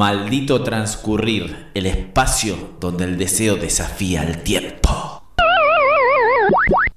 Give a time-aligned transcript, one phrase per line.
[0.00, 5.22] Maldito transcurrir, el espacio donde el deseo desafía el tiempo.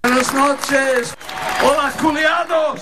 [0.03, 1.13] Buenas noches.
[1.61, 2.79] Hola, culiados.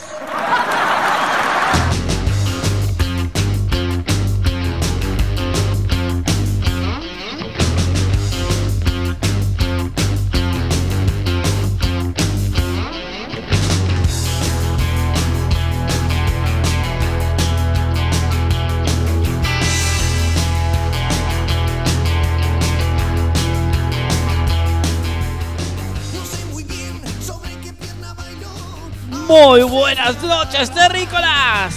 [29.31, 31.73] Muy buenas noches, terrícolas.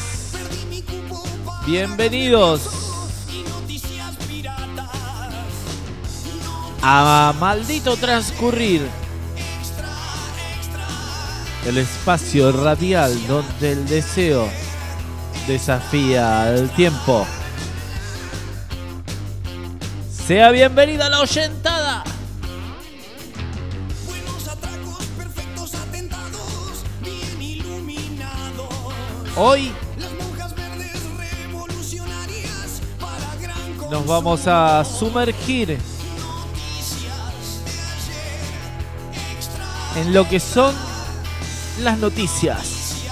[1.65, 2.63] Bienvenidos
[6.83, 8.83] a Maldito Transcurrir.
[11.65, 14.49] El espacio radial donde el deseo
[15.47, 17.25] desafía el tiempo.
[20.27, 21.74] Sea bienvenida la oyentada.
[29.37, 29.73] Hoy
[33.91, 35.77] nos vamos a sumergir
[39.97, 40.73] en lo que son
[41.81, 43.03] las noticias.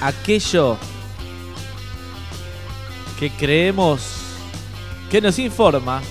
[0.00, 0.78] Aquello
[3.18, 4.00] que creemos
[5.10, 6.02] que nos informa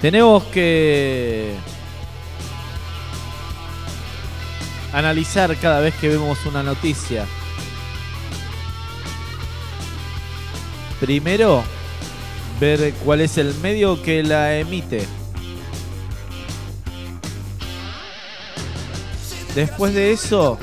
[0.00, 1.54] Tenemos que
[4.94, 7.26] analizar cada vez que vemos una noticia.
[11.00, 11.62] Primero,
[12.58, 15.06] ver cuál es el medio que la emite.
[19.54, 20.58] Después de eso,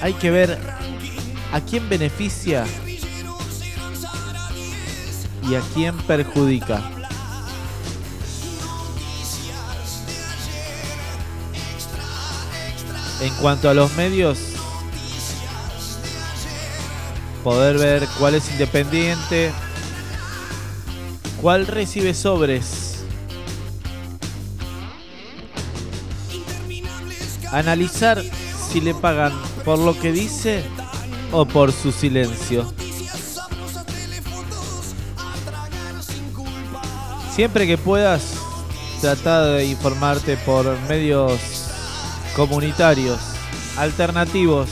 [0.00, 0.58] hay que ver
[1.52, 2.64] a quién beneficia
[5.48, 6.99] y a quién perjudica.
[13.20, 14.38] En cuanto a los medios,
[17.44, 19.52] poder ver cuál es independiente,
[21.40, 23.04] cuál recibe sobres.
[27.52, 28.22] Analizar
[28.70, 29.32] si le pagan
[29.64, 30.64] por lo que dice
[31.32, 32.72] o por su silencio.
[37.34, 38.34] Siempre que puedas,
[39.00, 41.59] trata de informarte por medios
[42.34, 43.18] comunitarios,
[43.76, 44.68] alternativos.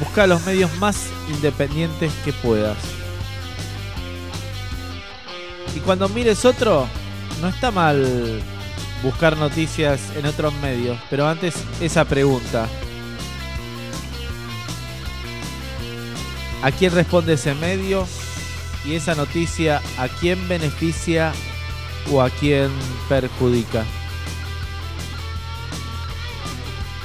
[0.00, 2.76] Busca los medios más independientes que puedas.
[5.74, 6.86] Y cuando mires otro,
[7.40, 8.42] no está mal
[9.02, 12.66] buscar noticias en otros medios, pero antes esa pregunta.
[16.62, 18.06] ¿A quién responde ese medio?
[18.84, 21.32] Y esa noticia, ¿a quién beneficia
[22.12, 22.70] o a quién
[23.08, 23.84] perjudica.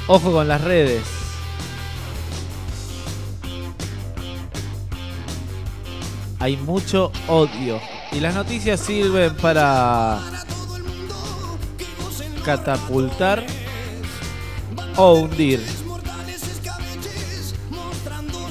[0.07, 1.03] Ojo con las redes.
[6.39, 7.79] Hay mucho odio.
[8.11, 10.19] Y las noticias sirven para
[12.43, 13.45] catapultar
[14.97, 15.65] o hundir.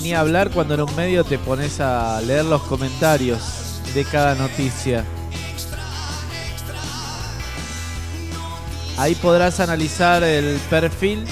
[0.00, 5.04] Ni hablar cuando en un medio te pones a leer los comentarios de cada noticia.
[9.02, 11.24] Ahí podrás analizar el perfil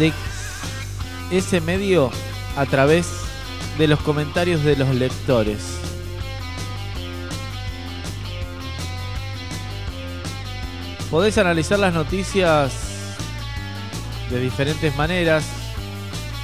[0.00, 0.12] de
[1.30, 2.10] ese medio
[2.56, 3.06] a través
[3.78, 5.60] de los comentarios de los lectores.
[11.08, 12.72] Podés analizar las noticias
[14.30, 15.44] de diferentes maneras,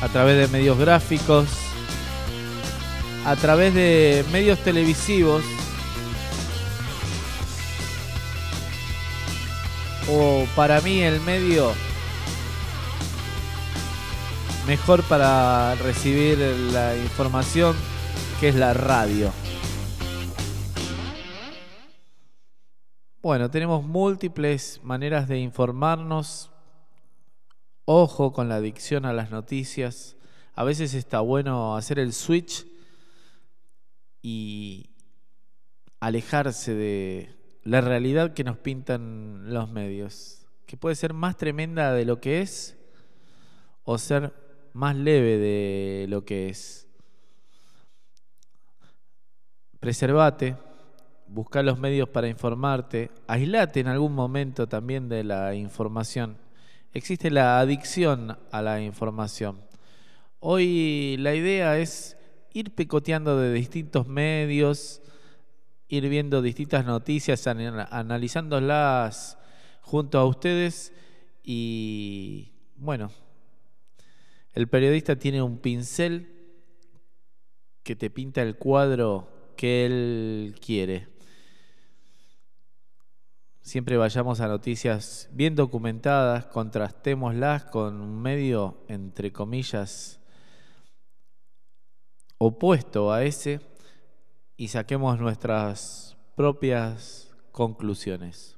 [0.03, 1.49] a través de medios gráficos,
[3.27, 5.43] a través de medios televisivos
[10.11, 11.73] o para mí el medio
[14.67, 17.77] mejor para recibir la información
[18.41, 19.33] que es la radio.
[23.23, 26.51] Bueno, tenemos múltiples maneras de informarnos.
[27.87, 30.17] Ojo con la adicción a las noticias.
[30.55, 32.67] A veces está bueno hacer el switch
[34.23, 34.91] y
[36.01, 37.35] alejarse de,
[37.65, 42.41] la realidad que nos pintan los medios, que puede ser más tremenda de lo que
[42.41, 42.77] es
[43.85, 44.33] o ser
[44.73, 46.87] más leve de lo que es.
[49.81, 50.57] Preservate
[51.35, 56.39] busca los medios para informarte, aislate en algún momento también de la información.
[56.93, 59.61] Existe la adicción a la información.
[60.39, 62.17] Hoy la idea es
[62.53, 65.03] ir picoteando de distintos medios,
[65.89, 69.39] ir viendo distintas noticias, analizándolas
[69.81, 70.93] junto a ustedes
[71.43, 73.11] y bueno,
[74.53, 76.31] el periodista tiene un pincel
[77.83, 81.09] que te pinta el cuadro que él quiere.
[83.61, 90.21] Siempre vayamos a noticias bien documentadas, contrastémoslas con un medio, entre comillas,
[92.39, 93.61] opuesto a ese
[94.57, 98.57] y saquemos nuestras propias conclusiones.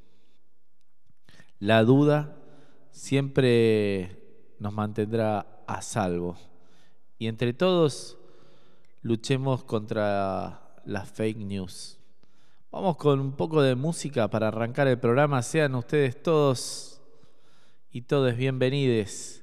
[1.58, 2.36] La duda
[2.90, 4.22] siempre
[4.58, 6.36] nos mantendrá a salvo.
[7.18, 8.18] Y entre todos
[9.02, 11.98] luchemos contra las fake news.
[12.70, 15.42] Vamos con un poco de música para arrancar el programa.
[15.42, 17.00] Sean ustedes todos
[17.90, 19.40] y todos bienvenidos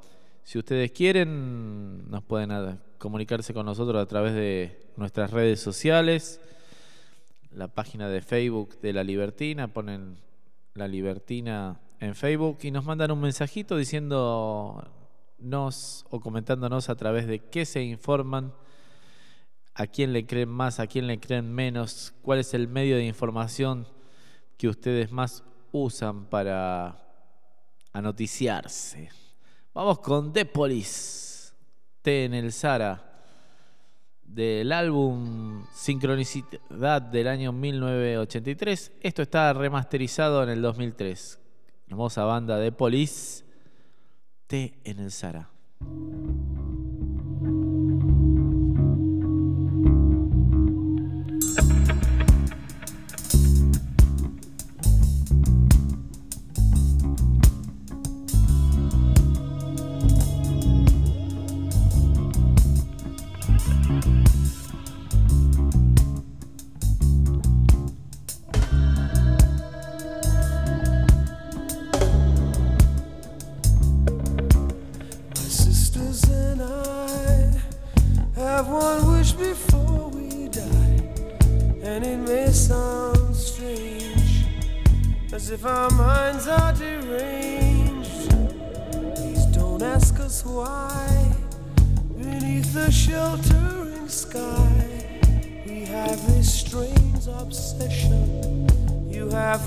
[0.43, 6.41] Si ustedes quieren, nos pueden comunicarse con nosotros a través de nuestras redes sociales,
[7.51, 10.17] la página de Facebook de La Libertina, ponen
[10.75, 14.87] La Libertina en Facebook y nos mandan un mensajito diciéndonos
[16.11, 18.53] o comentándonos a través de qué se informan,
[19.81, 23.07] a quién le creen más, a quién le creen menos, cuál es el medio de
[23.07, 23.89] información
[24.59, 25.43] que ustedes más
[25.73, 27.03] usan para
[27.91, 29.09] anoticiarse.
[29.73, 31.55] Vamos con The Police,
[32.03, 33.23] T en el Zara,
[34.23, 38.93] del álbum Sincronicidad del año 1983.
[39.01, 41.39] Esto está remasterizado en el 2003
[41.89, 43.45] hermosa banda de Police,
[44.47, 45.49] T en el Zara.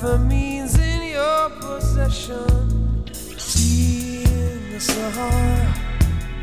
[0.04, 3.08] The means in your possession.
[3.38, 5.74] See in the Sahara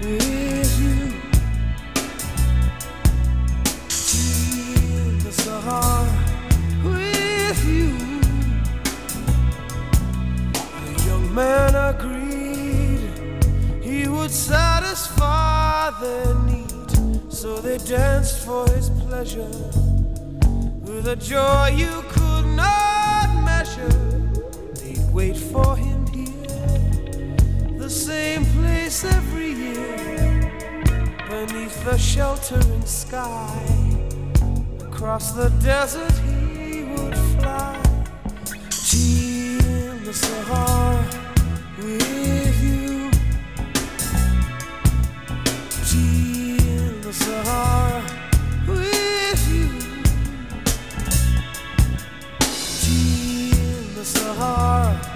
[0.00, 1.12] with you.
[4.16, 6.08] In the Sahara
[6.82, 7.92] with you.
[10.80, 13.02] The young man agreed
[13.82, 17.30] he would satisfy their need.
[17.30, 19.52] So they danced for his pleasure
[20.87, 22.89] with a joy you could not
[25.20, 30.50] wait for him here, the same place every year,
[31.28, 33.54] beneath the sheltering sky.
[34.80, 37.78] Across the desert he would fly.
[38.88, 41.04] Tea in the Sahara
[41.76, 43.10] with you.
[45.92, 48.02] in the Sahara
[48.66, 49.68] with you.
[52.88, 55.10] in the Sahara.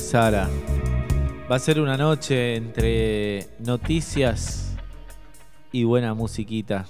[0.00, 0.48] Sara.
[1.50, 4.76] Va a ser una noche entre noticias
[5.72, 6.86] y buena musiquita.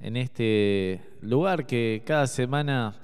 [0.00, 2.94] En este lugar que cada semana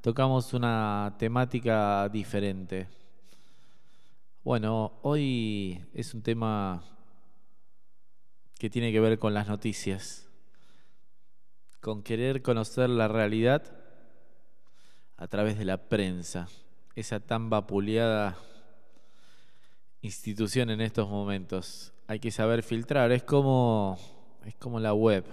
[0.00, 2.88] tocamos una temática diferente.
[4.44, 6.82] Bueno, hoy es un tema
[8.58, 10.28] que tiene que ver con las noticias,
[11.80, 13.62] con querer conocer la realidad
[15.16, 16.48] a través de la prensa
[16.94, 18.38] esa tan vapuleada
[20.02, 21.92] institución en estos momentos.
[22.06, 23.98] Hay que saber filtrar, es como,
[24.44, 25.24] es como la web.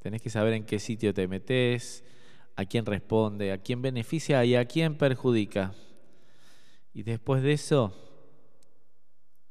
[0.00, 2.04] Tenés que saber en qué sitio te metes,
[2.56, 5.72] a quién responde, a quién beneficia y a quién perjudica.
[6.92, 7.94] Y después de eso,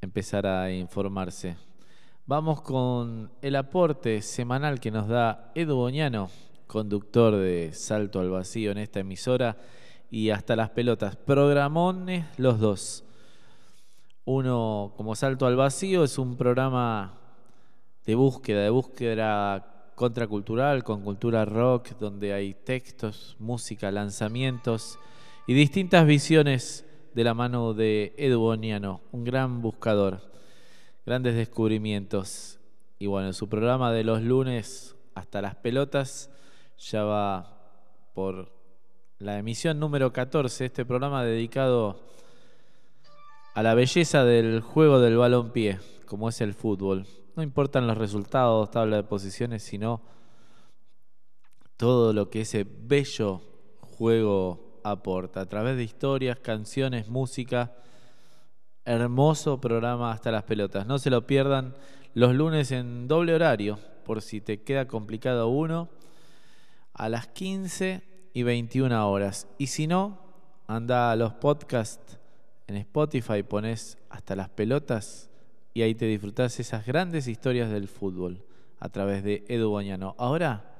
[0.01, 1.55] empezar a informarse.
[2.25, 6.29] Vamos con el aporte semanal que nos da Edu Boñano,
[6.65, 9.55] conductor de Salto al Vacío en esta emisora
[10.09, 11.15] y hasta las pelotas.
[11.15, 13.03] Programones los dos.
[14.25, 17.17] Uno como Salto al Vacío es un programa
[18.05, 24.99] de búsqueda, de búsqueda contracultural, con cultura rock, donde hay textos, música, lanzamientos
[25.47, 26.85] y distintas visiones
[27.15, 30.21] de la mano de Edu Boniano, un gran buscador,
[31.05, 32.59] grandes descubrimientos.
[32.99, 36.29] Y bueno, su programa de los lunes hasta las pelotas
[36.77, 37.57] ya va
[38.13, 38.56] por
[39.19, 41.99] la emisión número 14, este programa dedicado
[43.55, 47.07] a la belleza del juego del balompié, como es el fútbol.
[47.35, 50.01] No importan los resultados, tabla de posiciones, sino
[51.77, 53.41] todo lo que ese bello
[53.79, 55.41] juego aporta.
[55.41, 57.75] A través de historias, canciones, música.
[58.85, 60.85] Hermoso programa hasta las pelotas.
[60.85, 61.75] No se lo pierdan
[62.13, 65.89] los lunes en doble horario, por si te queda complicado uno,
[66.93, 69.47] a las 15 y 21 horas.
[69.57, 70.19] Y si no,
[70.67, 72.19] anda a los podcasts
[72.67, 75.29] en Spotify, pones hasta las pelotas
[75.73, 78.43] y ahí te disfrutás esas grandes historias del fútbol
[78.79, 80.15] a través de Edu Boñano.
[80.17, 80.75] Ahora,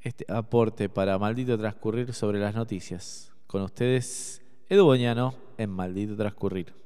[0.00, 3.32] este aporte para Maldito Transcurrir sobre las noticias.
[3.46, 6.85] Con ustedes, Edu Boñano en Maldito Transcurrir.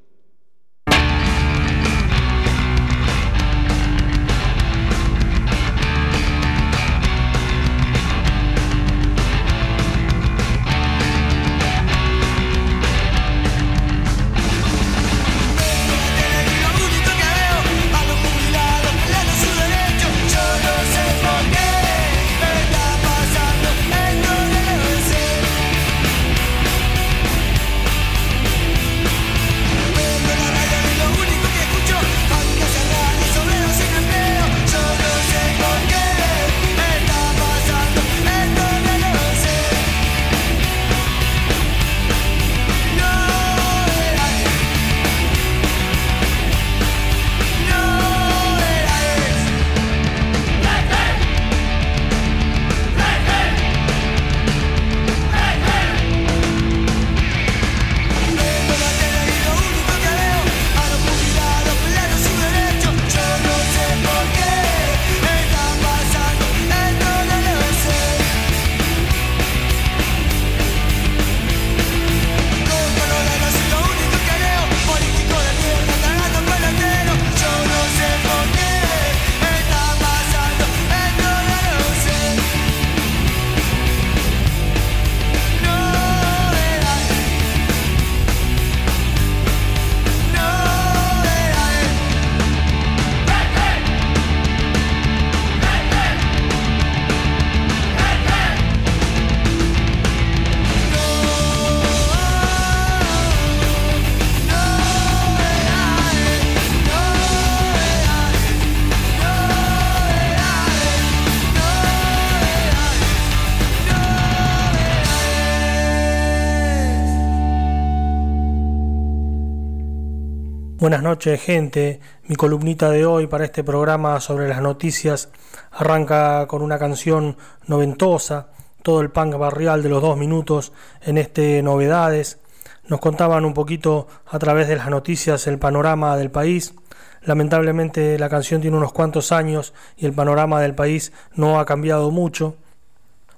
[120.91, 125.29] Buenas noches gente, mi columnita de hoy para este programa sobre las noticias
[125.71, 127.37] arranca con una canción
[127.69, 128.49] noventosa,
[128.83, 132.41] todo el punk barrial de los dos minutos en este Novedades.
[132.89, 136.75] Nos contaban un poquito a través de las noticias el panorama del país.
[137.23, 142.11] Lamentablemente la canción tiene unos cuantos años y el panorama del país no ha cambiado
[142.11, 142.57] mucho.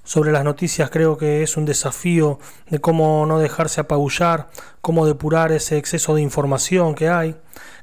[0.04, 4.48] Sobre las noticias creo que es un desafío de cómo no dejarse apabullar,
[4.80, 7.36] cómo depurar ese exceso de información que hay.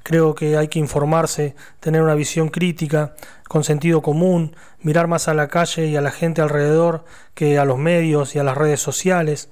[0.03, 3.15] Creo que hay que informarse, tener una visión crítica,
[3.47, 7.63] con sentido común, mirar más a la calle y a la gente alrededor que a
[7.63, 9.47] los medios y a las redes sociales.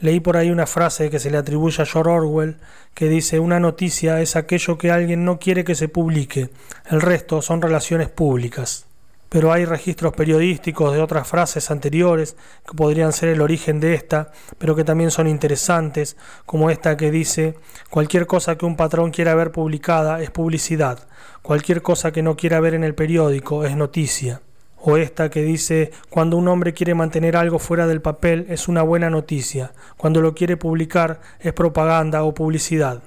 [0.00, 2.56] Leí por ahí una frase que se le atribuye a George Orwell
[2.92, 6.50] que dice una noticia es aquello que alguien no quiere que se publique,
[6.90, 8.89] el resto son relaciones públicas
[9.30, 14.32] pero hay registros periodísticos de otras frases anteriores que podrían ser el origen de esta,
[14.58, 17.54] pero que también son interesantes, como esta que dice,
[17.88, 21.08] cualquier cosa que un patrón quiera ver publicada es publicidad,
[21.42, 24.42] cualquier cosa que no quiera ver en el periódico es noticia.
[24.82, 28.82] O esta que dice, cuando un hombre quiere mantener algo fuera del papel es una
[28.82, 33.02] buena noticia, cuando lo quiere publicar es propaganda o publicidad.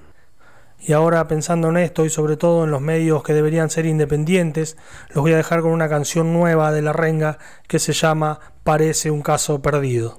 [0.85, 4.75] Y ahora pensando en esto y sobre todo en los medios que deberían ser independientes,
[5.09, 7.37] los voy a dejar con una canción nueva de La Renga
[7.69, 10.17] que se llama Parece un caso perdido.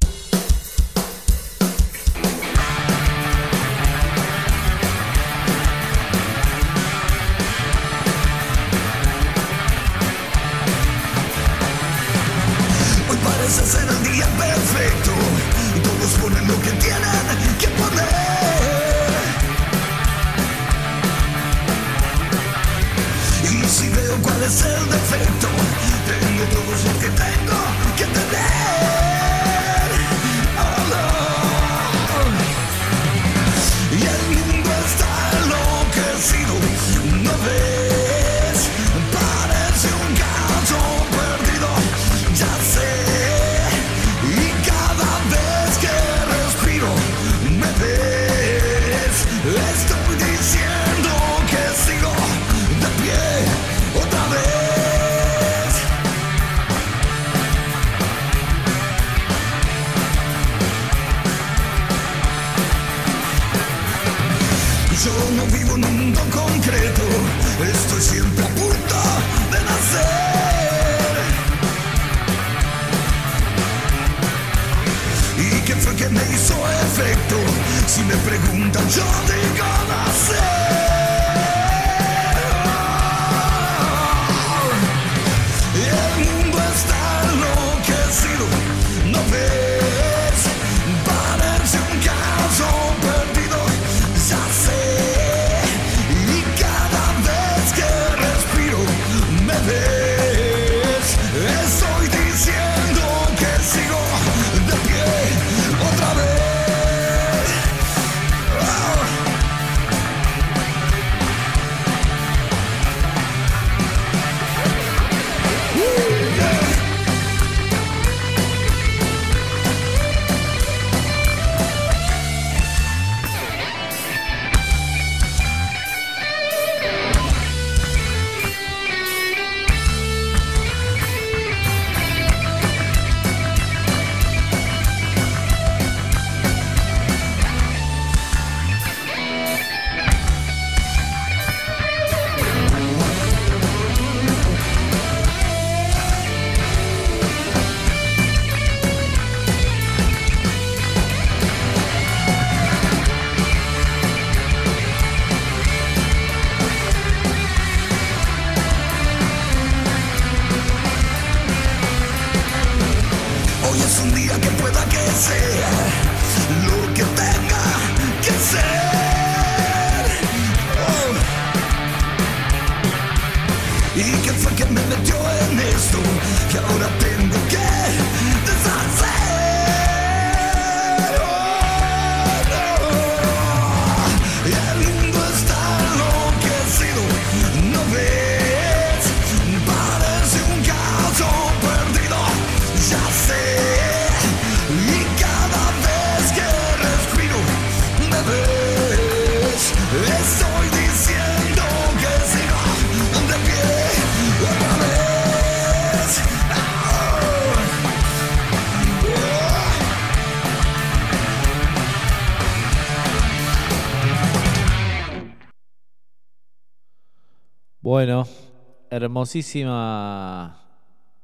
[218.94, 220.60] Hermosísima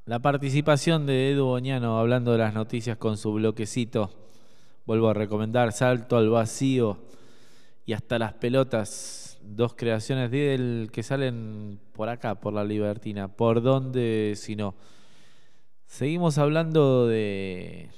[0.05, 4.11] la participación de Edu Boñano hablando de las noticias con su bloquecito.
[4.87, 6.99] Vuelvo a recomendar Salto al Vacío
[7.87, 9.39] y hasta las pelotas.
[9.43, 13.29] Dos creaciones de él que salen por acá, por la Libertina.
[13.29, 14.75] ¿Por dónde si no?
[15.87, 17.91] Seguimos hablando de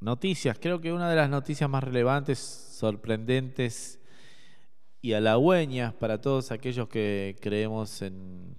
[0.00, 0.58] noticias.
[0.60, 4.01] Creo que una de las noticias más relevantes, sorprendentes
[5.02, 8.54] y halagüeñas para todos aquellos que creemos en,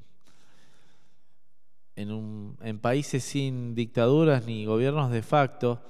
[1.95, 5.81] en, países sin dictaduras ni gobiernos de facto.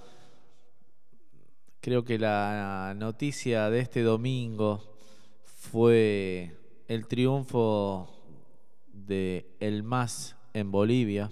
[1.81, 4.95] Creo que la noticia de este domingo
[5.43, 6.55] fue
[6.87, 8.09] el triunfo
[8.93, 11.31] de El MAS en Bolivia,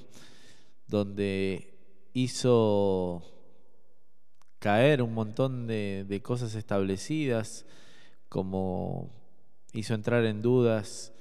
[0.88, 1.78] donde
[2.14, 3.24] hizo
[4.58, 7.68] caer un montón de cosas establecidas,
[8.32, 9.12] como
[9.74, 11.12] hizo entrar en dudas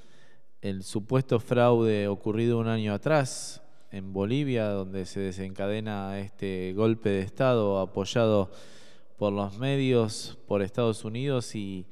[0.61, 7.23] el supuesto fraude ocurrido un año atrás en Bolivia, donde se desencadena este golpe de
[7.23, 8.53] Estado apoyado
[9.19, 11.89] por los medios, por Estados Unidos y,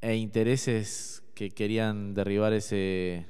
[0.00, 3.28] e intereses que querían derribar ese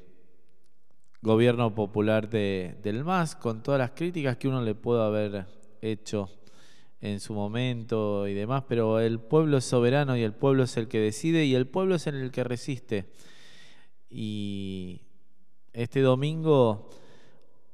[1.21, 5.47] gobierno popular de, del MAS, con todas las críticas que uno le puede haber
[5.83, 6.31] hecho
[7.01, 10.89] en su momento y demás, pero el pueblo es soberano y el pueblo es el
[10.89, 13.07] que decide y el pueblo es el que resiste.
[14.11, 15.01] Y
[15.73, 16.91] este domingo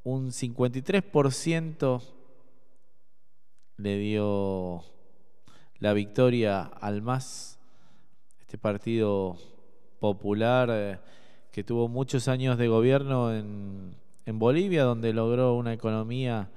[0.04, 2.02] un 53%
[3.78, 4.84] le dio
[5.78, 7.58] la victoria al MAS,
[8.38, 9.36] este partido
[9.98, 10.98] popular eh,
[11.50, 16.48] que tuvo muchos años de gobierno en, en Bolivia, donde logró una economía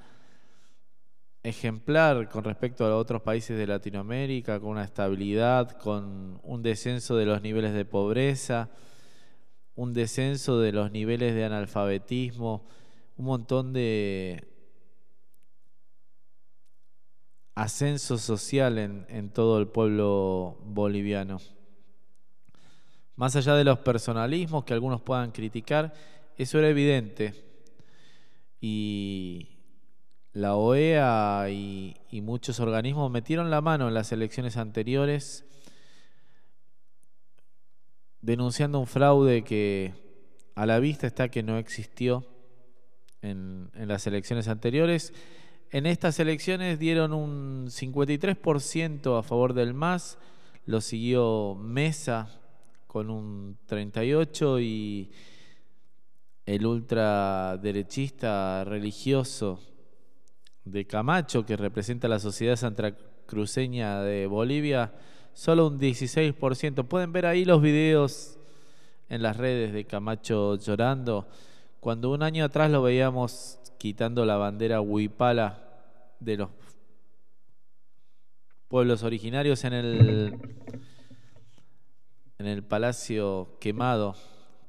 [1.50, 7.26] ejemplar con respecto a otros países de Latinoamérica, con una estabilidad, con un descenso de
[7.26, 8.70] los niveles de pobreza,
[9.76, 12.68] un descenso de los niveles de analfabetismo,
[13.18, 14.48] un montón de
[17.56, 21.40] ascenso social en, todo el pueblo boliviano.
[23.16, 25.94] Más allá de los personalismos que algunos puedan criticar,
[26.38, 27.34] eso era evidente.
[28.62, 29.59] Y,
[30.34, 35.46] la OEA y, muchos organismos metieron la mano en las elecciones anteriores
[38.22, 39.94] denunciando un fraude que
[40.56, 42.26] a la vista está que no existió
[43.22, 45.14] en, en las elecciones anteriores.
[45.72, 50.18] En estas elecciones dieron un 53% a favor del MAS,
[50.66, 52.40] lo siguió Mesa
[52.88, 55.12] con un 38% y
[56.46, 59.60] el ultraderechista religioso
[60.72, 64.94] de Camacho, que representa la sociedad santacruceña de Bolivia,
[65.34, 66.86] solo un 16%.
[66.86, 68.38] Pueden ver ahí los videos
[69.10, 71.28] en las redes de Camacho llorando.
[71.80, 75.64] Cuando un año atrás lo veíamos quitando la bandera huipala
[76.20, 76.50] de los
[78.68, 80.40] pueblos originarios en el
[82.40, 84.16] en el palacio quemado,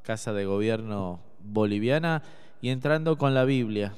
[0.02, 2.22] casa de gobierno boliviana
[2.60, 3.94] y entrando con la Biblia.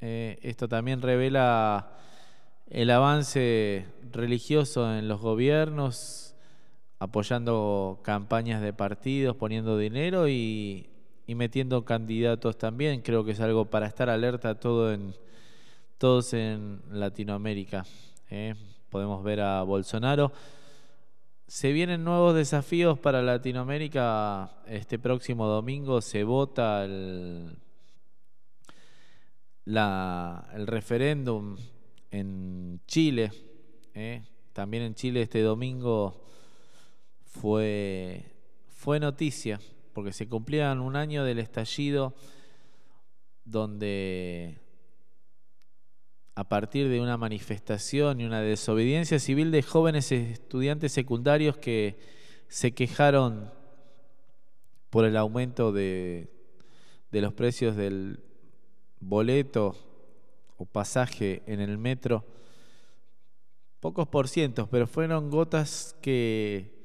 [0.00, 1.90] Eh, esto también revela
[2.70, 6.34] el avance religioso en los gobiernos,
[6.98, 10.86] apoyando campañas de partidos, poniendo dinero y,
[11.26, 13.02] metiendo candidatos también.
[13.02, 15.14] Creo que es algo para estar alerta todo en,
[15.98, 17.84] todos en Latinoamérica.
[18.30, 18.54] ¿eh?
[18.88, 20.32] Podemos ver a Bolsonaro.
[21.46, 24.50] Se vienen nuevos desafíos para Latinoamérica.
[24.66, 27.56] Este próximo domingo se vota el
[29.66, 31.56] el referéndum
[32.10, 33.30] en Chile.
[33.94, 34.22] ¿eh?
[34.52, 36.24] También en Chile este domingo
[37.24, 38.24] fue,
[38.68, 39.60] fue noticia,
[39.92, 42.14] porque se cumplían un año del estallido
[43.44, 44.58] donde
[46.34, 51.98] a partir de una manifestación y una desobediencia civil de jóvenes estudiantes secundarios que
[52.48, 53.52] se quejaron
[54.88, 56.30] por el aumento de,
[57.10, 58.20] de los precios del,
[59.00, 59.74] boleto
[60.56, 62.24] o pasaje en el metro,
[63.80, 66.78] pocos por cientos, pero fueron gotas que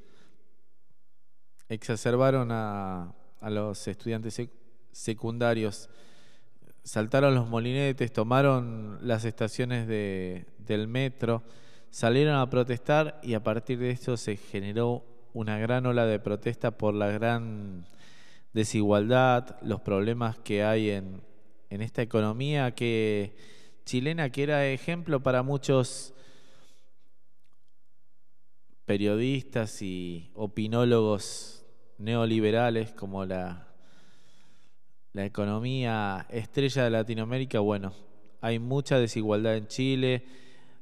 [1.67, 4.41] exacerbaron a, a los estudiantes
[4.91, 5.89] secundarios.
[6.83, 11.43] Saltaron los molinetes, tomaron las estaciones de, del metro,
[11.89, 16.71] salieron a protestar y a partir de esto se generó una gran ola de protesta
[16.71, 17.87] por la gran
[18.53, 21.21] desigualdad, los problemas que hay en,
[21.75, 23.35] en esta economía que
[23.85, 26.13] chilena que era ejemplo para muchos
[28.85, 31.65] periodistas y opinólogos
[31.97, 33.67] neoliberales como la,
[35.11, 37.93] la economía estrella de Latinoamérica, bueno,
[38.39, 40.23] hay mucha desigualdad en Chile,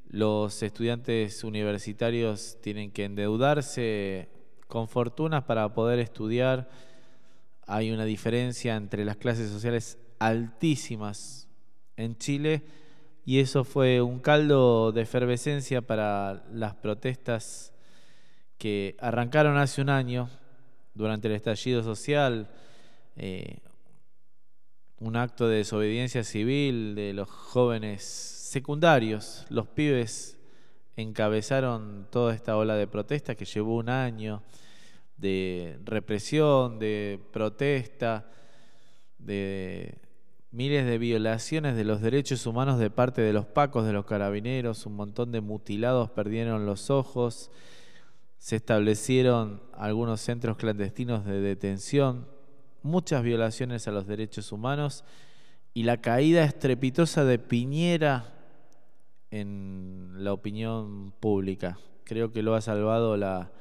[0.10, 4.30] los estudiantes universitarios tienen que endeudarse
[4.68, 6.70] con fortunas para poder estudiar,
[7.66, 11.50] hay una diferencia entre las clases sociales altísimas
[11.98, 12.64] en Chile
[13.26, 17.74] y eso fue un caldo de efervescencia para las protestas
[18.58, 20.30] que arrancaron hace un año
[20.94, 22.50] durante el estallido social,
[23.18, 23.60] eh,
[25.00, 30.40] un acto de desobediencia civil de los jóvenes secundarios, los pibes
[30.96, 34.44] encabezaron toda esta ola de protesta que llevó un año
[35.18, 38.30] de represión, de protesta,
[39.18, 39.98] de
[40.54, 44.86] miles de violaciones de los derechos humanos de parte de los pacos, de los carabineros,
[44.86, 47.50] un montón de mutilados perdieron los ojos,
[48.38, 52.28] se establecieron algunos centros clandestinos de detención,
[52.84, 55.04] muchas violaciones a los derechos humanos
[55.74, 58.36] y la caída estrepitosa de Piñera
[59.32, 61.80] en la opinión pública.
[62.04, 63.52] Creo que lo ha salvado la,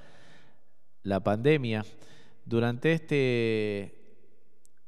[1.04, 1.86] la pandemia.
[2.44, 4.01] Durante este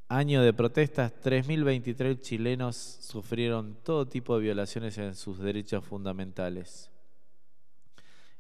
[0.09, 6.91] año de protestas, 3.023 chilenos sufrieron todo tipo de violaciones en sus derechos fundamentales.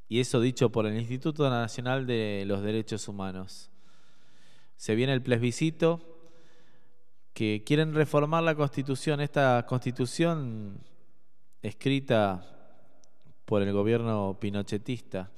[0.08, 3.70] Y eso dicho por el Instituto Nacional de los Derechos Humanos.
[4.76, 6.00] Se viene el plebiscito
[7.32, 9.20] que quieren reformar la constitución.
[9.20, 10.78] Esta constitución
[11.62, 12.44] escrita
[13.44, 15.30] por el gobierno pinochetista.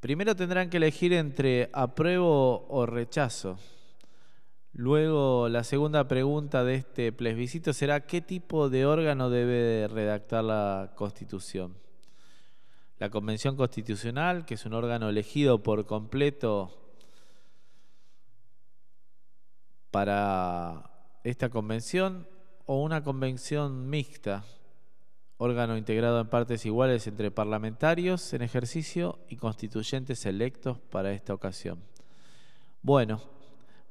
[0.00, 3.58] Primero tendrán que elegir entre apruebo o rechazo.
[4.78, 10.92] Luego, la segunda pregunta de este plebiscito será ¿qué tipo de órgano debe redactar la
[10.94, 11.74] Constitución?
[13.00, 16.78] La Convención Constitucional, que es un órgano elegido por completo
[19.90, 20.88] para
[21.24, 22.28] esta convención,
[22.64, 24.44] o una convención mixta,
[25.38, 31.82] órgano integrado en partes iguales entre parlamentarios en ejercicio y constituyentes electos para esta ocasión.
[32.80, 33.37] Bueno,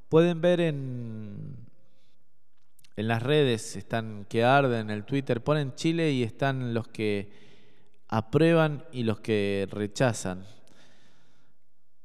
[0.09, 1.57] Pueden ver en,
[2.95, 7.29] en las redes, están que arden, en el Twitter, ponen Chile y están los que
[8.07, 10.45] aprueban y los que rechazan.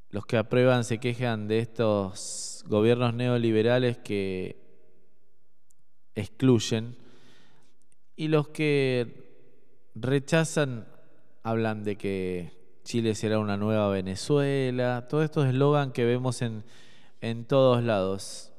[0.09, 4.57] Los que aprueban se quejan de estos gobiernos neoliberales que
[6.15, 6.95] excluyen
[8.15, 9.23] y los que
[9.95, 10.87] rechazan
[11.41, 12.51] hablan de que
[12.83, 16.63] Chile será una nueva Venezuela, todos estos eslogan que vemos en
[17.23, 18.51] en todos lados.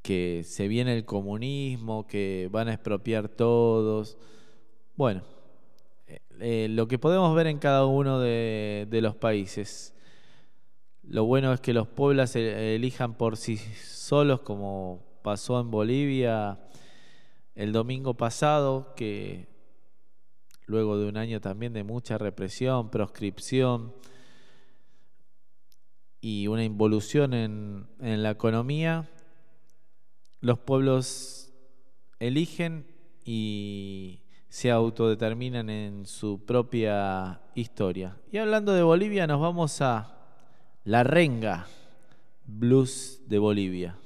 [0.00, 4.16] Que se viene el comunismo, que van a expropiar todos.
[4.94, 5.22] Bueno,
[6.06, 9.92] eh, eh, lo que podemos ver en cada uno de, los países.
[11.02, 16.60] Lo bueno es que los pueblos elijan por sí solos, como pasó en Bolivia
[17.56, 19.48] el domingo pasado, que
[20.66, 23.94] luego de un año también de mucha represión, proscripción,
[26.20, 29.08] y una involución en, en la economía,
[30.40, 31.52] los pueblos
[32.18, 32.86] eligen
[33.24, 38.16] y se autodeterminan en su propia historia.
[38.32, 40.16] Y hablando de Bolivia, nos vamos a
[40.84, 41.66] La Renga,
[42.46, 43.98] Blues de Bolivia.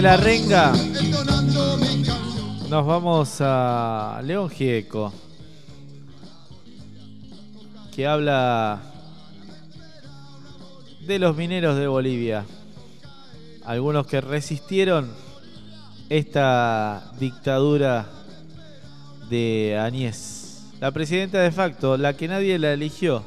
[0.00, 0.72] La renga
[2.70, 5.12] nos vamos a León Gieco,
[7.94, 8.80] que habla
[11.06, 12.46] de los mineros de Bolivia.
[13.66, 15.10] Algunos que resistieron
[16.08, 18.06] esta dictadura
[19.28, 20.62] de Añez.
[20.80, 23.22] La presidenta de facto, la que nadie la eligió.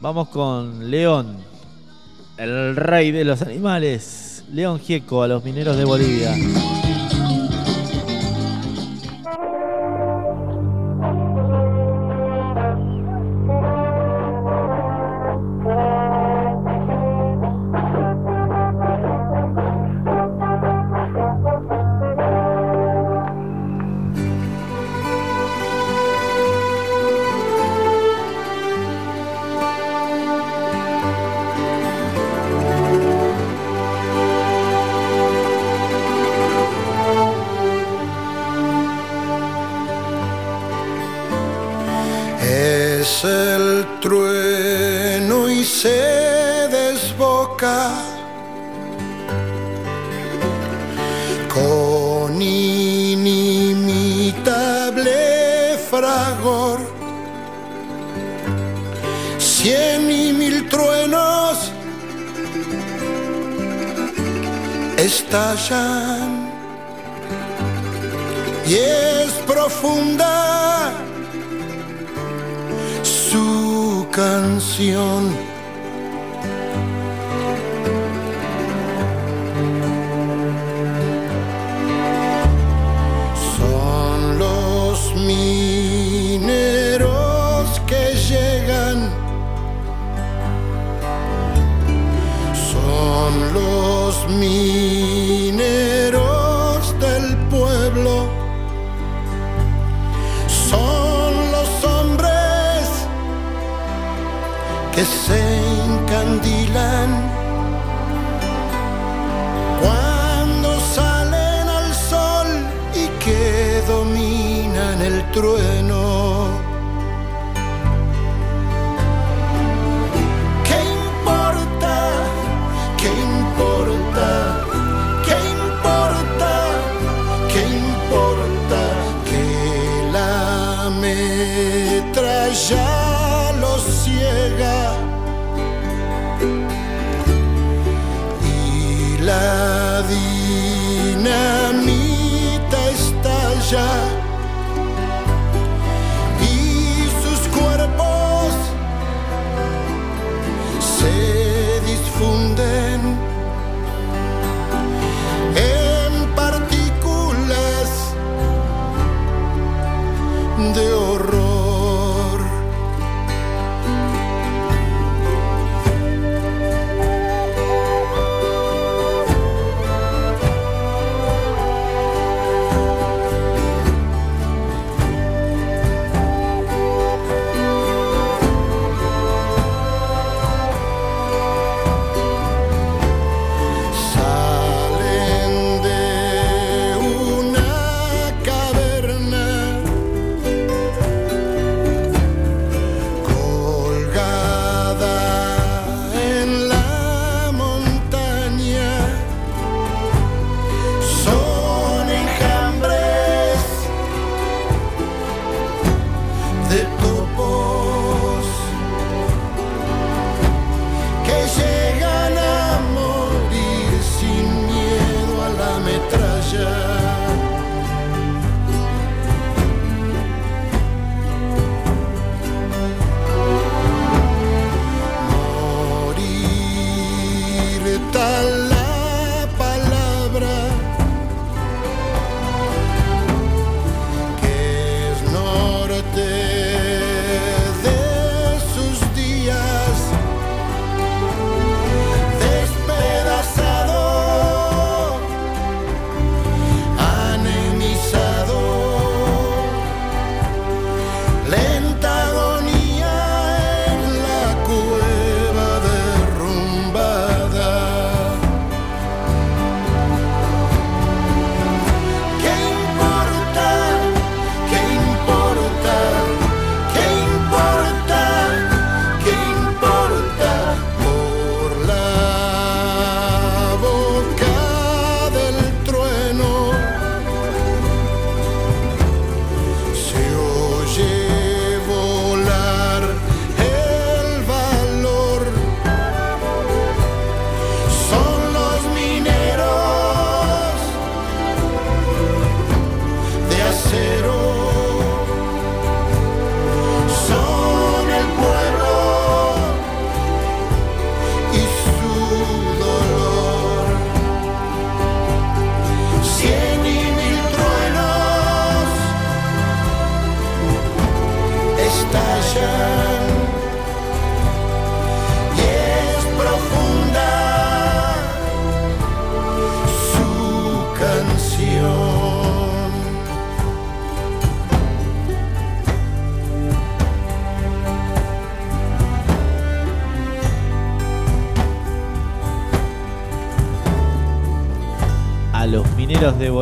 [0.00, 1.36] Vamos con León,
[2.38, 4.21] el rey de los animales.
[4.50, 6.34] León Gieco a los mineros de Bolivia.
[73.32, 75.51] Su canción.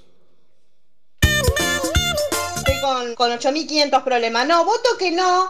[1.21, 4.47] Estoy con, con 8.500 problemas.
[4.47, 5.49] No, voto que no,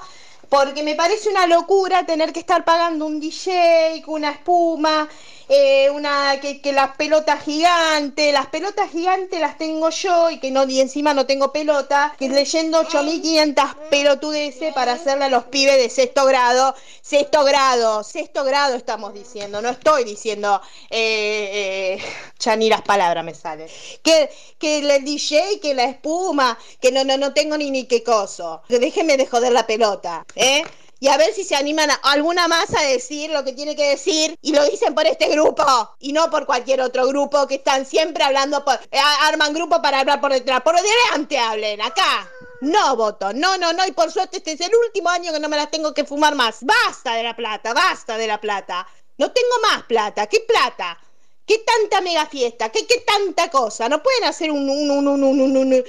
[0.50, 5.08] porque me parece una locura tener que estar pagando un DJ, una espuma,
[5.50, 10.52] eh, una que, que las pelotas gigantes, las pelotas gigantes las tengo yo y que
[10.52, 15.78] no y encima no tengo pelota, que leyendo 8500 pelotudeces para hacerle a los pibes
[15.78, 22.04] de sexto grado, sexto grado, sexto grado estamos diciendo, no estoy diciendo eh, eh,
[22.39, 23.68] ya ni las palabras me salen.
[24.04, 24.30] Que,
[24.60, 28.62] que el DJ, que la espuma, que no, no, no tengo ni ni qué coso.
[28.70, 30.64] Déjenme de joder la pelota, ¿eh?
[31.00, 33.89] Y a ver si se animan a, alguna más a decir lo que tiene que
[33.89, 35.64] decir y lo dicen por este grupo
[36.00, 40.02] y no por cualquier otro grupo que están siempre hablando por eh, arman grupo para
[40.02, 42.30] hablar por detrás por delante hablen acá
[42.62, 45.50] no voto no no no y por suerte este es el último año que no
[45.50, 48.86] me las tengo que fumar más basta de la plata basta de la plata
[49.18, 50.97] no tengo más plata qué plata
[51.50, 52.70] ¿Qué tanta mega fiesta?
[52.70, 53.89] ¿Qué, qué tanta cosa?
[53.89, 55.84] ¿No pueden hacer un, un, un, un, un, un, un, eh,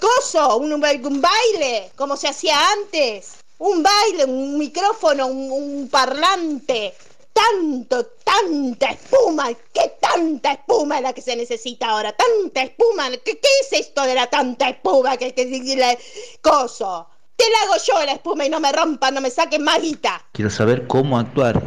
[0.00, 3.37] coso, un, un baile como se hacía antes?
[3.58, 6.94] Un baile, un micrófono, un, parlante.
[7.32, 9.48] Tanto, tanta espuma.
[9.72, 12.12] ¿Qué tanta espuma es la que se necesita ahora?
[12.12, 13.10] Tanta espuma.
[13.24, 15.16] ¿Qué, es esto de la tanta espuma?
[15.16, 15.96] ¿Qué, qué, la,
[16.40, 17.06] coso?
[17.36, 20.20] Te la hago yo la espuma y no me rompan, no me saquen más guita.
[20.32, 21.62] Quiero saber cómo actuar,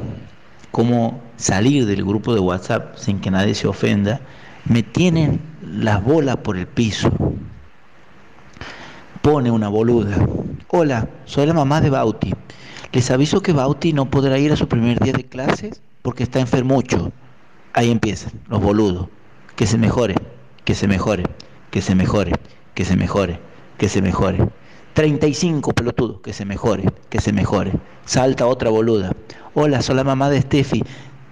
[0.71, 4.19] cómo salir del grupo de WhatsApp sin que nadie se ofenda.
[4.65, 7.09] Me tienen las bolas por el piso
[9.21, 10.17] pone una boluda.
[10.69, 12.33] Hola, soy la mamá de Bauti.
[12.91, 16.39] Les aviso que Bauti no podrá ir a su primer día de clases porque está
[16.39, 17.11] enfermucho.
[17.73, 19.07] Ahí empiezan, los boludos.
[19.55, 20.15] Que se mejore,
[20.65, 21.23] que se mejore,
[21.69, 22.33] que se mejore,
[22.73, 23.39] que se mejore,
[23.77, 24.49] que se mejore.
[24.93, 27.73] 35 pelotudos, que se mejore, que se mejore.
[28.05, 29.11] Salta otra boluda.
[29.53, 30.83] Hola, soy la mamá de Steffi.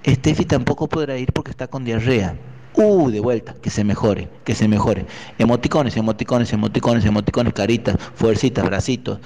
[0.07, 2.35] Steffi tampoco podrá ir porque está con diarrea.
[2.75, 5.05] Uh, de vuelta, que se mejore, que se mejore.
[5.37, 9.19] Emoticones, emoticones, emoticones, emoticones, caritas, fuercitas, bracitos.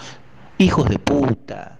[0.57, 1.79] Hijos de puta.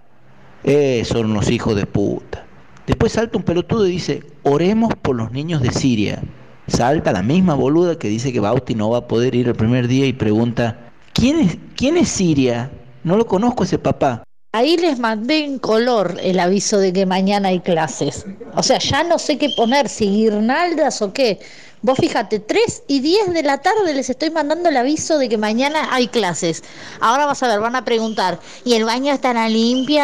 [0.62, 2.44] Eh, son unos hijos de puta.
[2.86, 6.22] Después salta un pelotudo y dice, oremos por los niños de Siria.
[6.66, 9.88] Salta la misma boluda que dice que Bauti no va a poder ir el primer
[9.88, 12.70] día y pregunta, ¿quién es, quién es Siria?
[13.02, 14.22] No lo conozco ese papá.
[14.54, 18.24] Ahí les mandé en color el aviso de que mañana hay clases.
[18.54, 21.40] O sea, ya no sé qué poner, si guirnaldas o qué.
[21.86, 25.36] Vos fíjate, 3 y 10 de la tarde les estoy mandando el aviso de que
[25.36, 26.64] mañana hay clases.
[26.98, 30.02] Ahora vas a ver, van a preguntar, ¿y el baño estará limpio?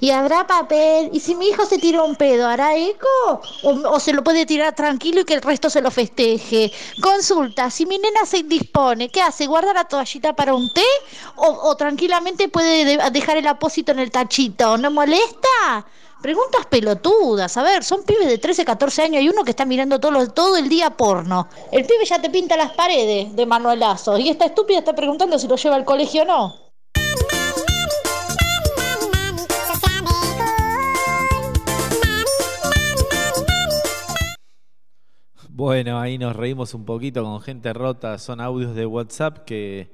[0.00, 1.08] ¿Y habrá papel?
[1.10, 3.08] ¿Y si mi hijo se tira un pedo, hará eco?
[3.62, 6.70] ¿O, o se lo puede tirar tranquilo y que el resto se lo festeje?
[7.00, 9.46] Consulta, si mi nena se indispone, ¿qué hace?
[9.46, 10.84] ¿Guarda la toallita para un té?
[11.36, 14.76] ¿O, o tranquilamente puede de- dejar el apósito en el tachito?
[14.76, 15.86] ¿No molesta?
[16.22, 19.98] Preguntas pelotudas, a ver, son pibes de 13, 14 años y uno que está mirando
[19.98, 21.48] todo, todo el día porno.
[21.72, 25.48] El pibe ya te pinta las paredes de manuelazo y esta estúpida está preguntando si
[25.48, 26.54] lo lleva al colegio o no.
[35.48, 38.16] Bueno, ahí nos reímos un poquito con gente rota.
[38.18, 39.90] Son audios de WhatsApp que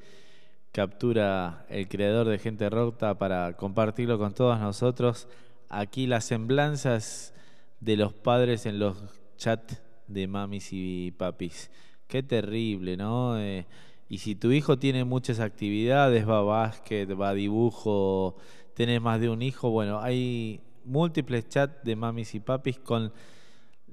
[0.73, 5.27] captura el creador de Gente Rota para compartirlo con todos nosotros.
[5.69, 7.35] Aquí las semblanzas
[7.81, 8.97] de los padres en los
[9.37, 11.71] chats de mamis y papis.
[12.07, 13.39] Qué terrible, ¿no?
[13.39, 13.67] Eh,
[14.09, 18.37] y si tu hijo tiene muchas actividades, va a básquet, va a dibujo,
[18.75, 23.13] tenés más de un hijo, bueno, hay múltiples chats de mamis y papis con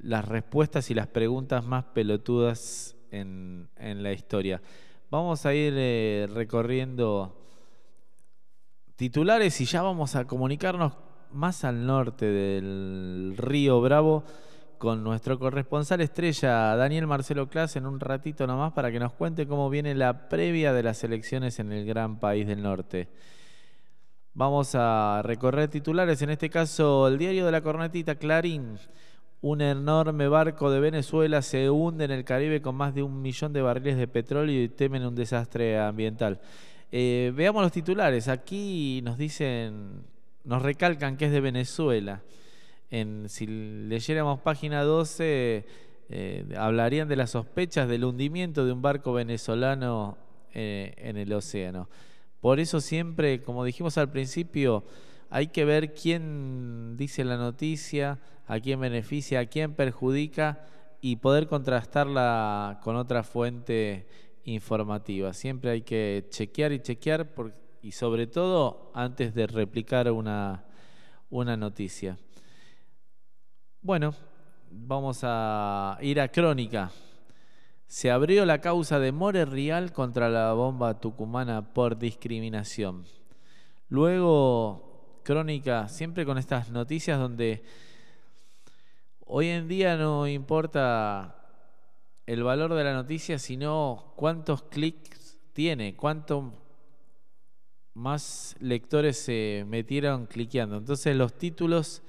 [0.01, 4.61] las respuestas y las preguntas más pelotudas en, en la historia.
[5.11, 7.35] Vamos a ir eh, recorriendo
[8.95, 10.93] titulares y ya vamos a comunicarnos
[11.35, 14.23] más al norte del río Bravo
[14.77, 19.47] con nuestro corresponsal estrella Daniel Marcelo Clas en un ratito nomás para que nos cuente
[19.47, 23.07] cómo viene la previa de las elecciones en el gran país del norte.
[24.33, 28.77] Vamos a recorrer titulares, en este caso el diario de la cornetita Clarín.
[29.41, 33.53] Un enorme barco de Venezuela se hunde en el Caribe con más de un millón
[33.53, 36.41] de barriles de petróleo y temen un desastre ambiental.
[36.91, 38.27] Eh, veamos los titulares.
[38.27, 40.03] Aquí nos dicen,
[40.45, 42.21] nos recalcan que es de Venezuela.
[42.89, 45.65] En, si leyéramos página 12,
[46.09, 50.17] eh, hablarían de las sospechas del hundimiento de un barco venezolano
[50.53, 51.89] eh, en el océano.
[52.39, 54.83] Por eso siempre, como dijimos al principio,
[55.31, 60.63] hay que ver quién dice la noticia, a quién beneficia, a quién perjudica
[61.01, 64.05] y poder contrastarla con otra fuente
[64.43, 65.33] informativa.
[65.33, 67.33] Siempre hay que chequear y chequear
[67.85, 70.65] y sobre todo antes de replicar una,
[71.29, 72.17] una noticia.
[73.79, 74.15] Bueno,
[74.71, 76.91] vamos a ir a crónica.
[77.85, 83.05] Se abrió la causa de More Real contra la bomba tucumana por discriminación.
[83.89, 87.63] Luego, crónica, siempre con estas noticias donde
[89.27, 91.35] hoy en día no importa
[92.25, 96.64] el valor de la noticia, sino cuántos clics tiene, cuánto
[97.95, 100.77] más lectores se metieron cliqueando.
[100.77, 102.03] Entonces los títulos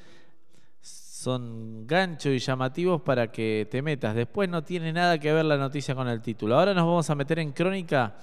[0.81, 4.15] son ganchos y llamativos para que te metas.
[4.15, 6.59] Después no tiene nada que ver la noticia con el título.
[6.59, 8.17] Ahora nos vamos a meter en crónica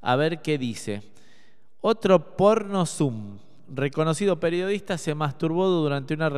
[0.00, 1.02] a ver qué dice.
[1.80, 3.38] Otro porno Zoom.
[3.68, 6.30] Reconocido periodista se masturbó durante una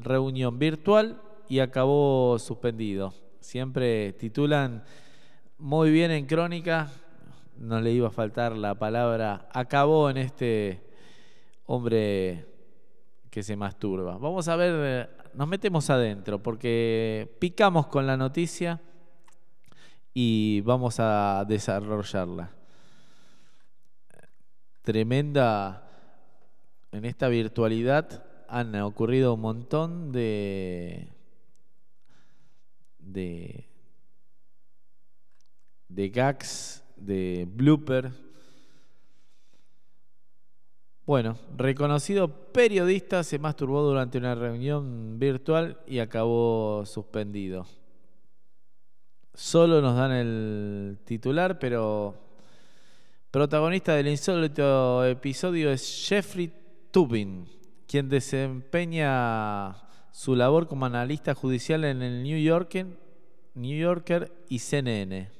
[0.00, 3.14] reunión virtual y acabó suspendido
[3.48, 4.84] siempre titulan
[5.58, 6.90] muy bien en crónica,
[7.58, 10.82] no le iba a faltar la palabra, acabó en este
[11.66, 12.46] hombre
[13.30, 14.16] que se masturba.
[14.18, 18.80] Vamos a ver, nos metemos adentro porque picamos con la noticia
[20.14, 22.50] y vamos a desarrollarla.
[24.82, 25.86] Tremenda,
[26.92, 31.12] en esta virtualidad han ocurrido un montón de
[33.08, 33.68] de,
[35.88, 38.10] de gags, de blooper.
[41.06, 47.66] Bueno, reconocido periodista se masturbó durante una reunión virtual y acabó suspendido.
[49.32, 52.14] Solo nos dan el titular, pero
[53.30, 56.52] protagonista del insólito episodio es Jeffrey
[56.90, 57.48] Tubin,
[57.86, 59.76] quien desempeña
[60.10, 62.86] su labor como analista judicial en el New Yorker,
[63.54, 65.37] New Yorker y CNN.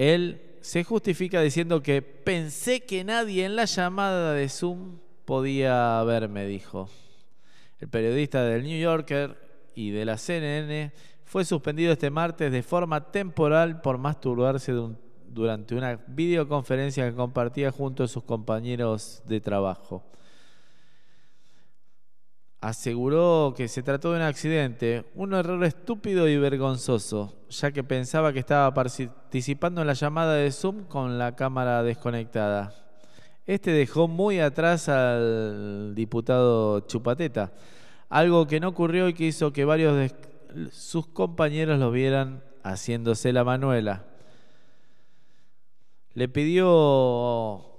[0.00, 4.96] Él se justifica diciendo que pensé que nadie en la llamada de Zoom
[5.26, 6.88] podía verme, dijo.
[7.80, 9.36] El periodista del New Yorker
[9.74, 10.94] y de la CNN
[11.24, 14.72] fue suspendido este martes de forma temporal por masturbarse
[15.28, 20.02] durante una videoconferencia que compartía junto a sus compañeros de trabajo
[22.60, 28.32] aseguró que se trató de un accidente, un error estúpido y vergonzoso, ya que pensaba
[28.32, 32.74] que estaba participando en la llamada de Zoom con la cámara desconectada.
[33.46, 37.52] Este dejó muy atrás al diputado Chupateta,
[38.08, 40.12] algo que no ocurrió y que hizo que varios de
[40.70, 44.04] sus compañeros lo vieran haciéndose la manuela.
[46.12, 47.69] Le pidió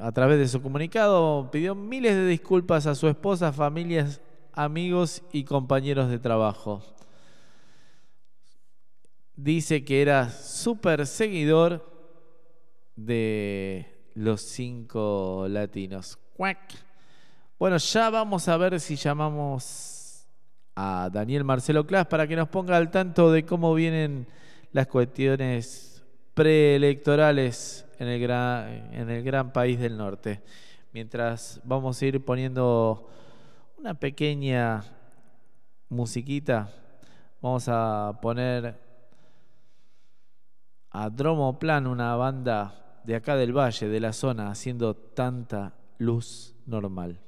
[0.00, 4.20] a través de su comunicado, pidió miles de disculpas a su esposa, familias,
[4.52, 6.82] amigos y compañeros de trabajo.
[9.36, 11.86] Dice que era súper seguidor
[12.96, 16.18] de los cinco latinos.
[17.58, 20.26] Bueno, ya vamos a ver si llamamos
[20.74, 24.26] a Daniel Marcelo Clas para que nos ponga al tanto de cómo vienen
[24.72, 26.02] las cuestiones
[26.34, 30.42] preelectorales en el gran, en el gran país del norte.
[30.92, 33.10] Mientras vamos a ir poniendo
[33.76, 34.82] una pequeña
[35.90, 36.72] musiquita,
[37.42, 38.74] vamos a poner
[40.90, 47.20] a Dromoplan, una banda de acá del valle, de la zona, haciendo tanta luz normal.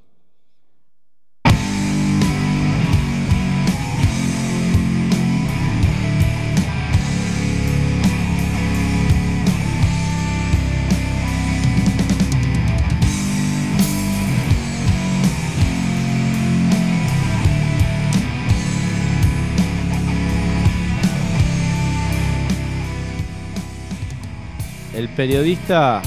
[25.02, 26.00] El periodista,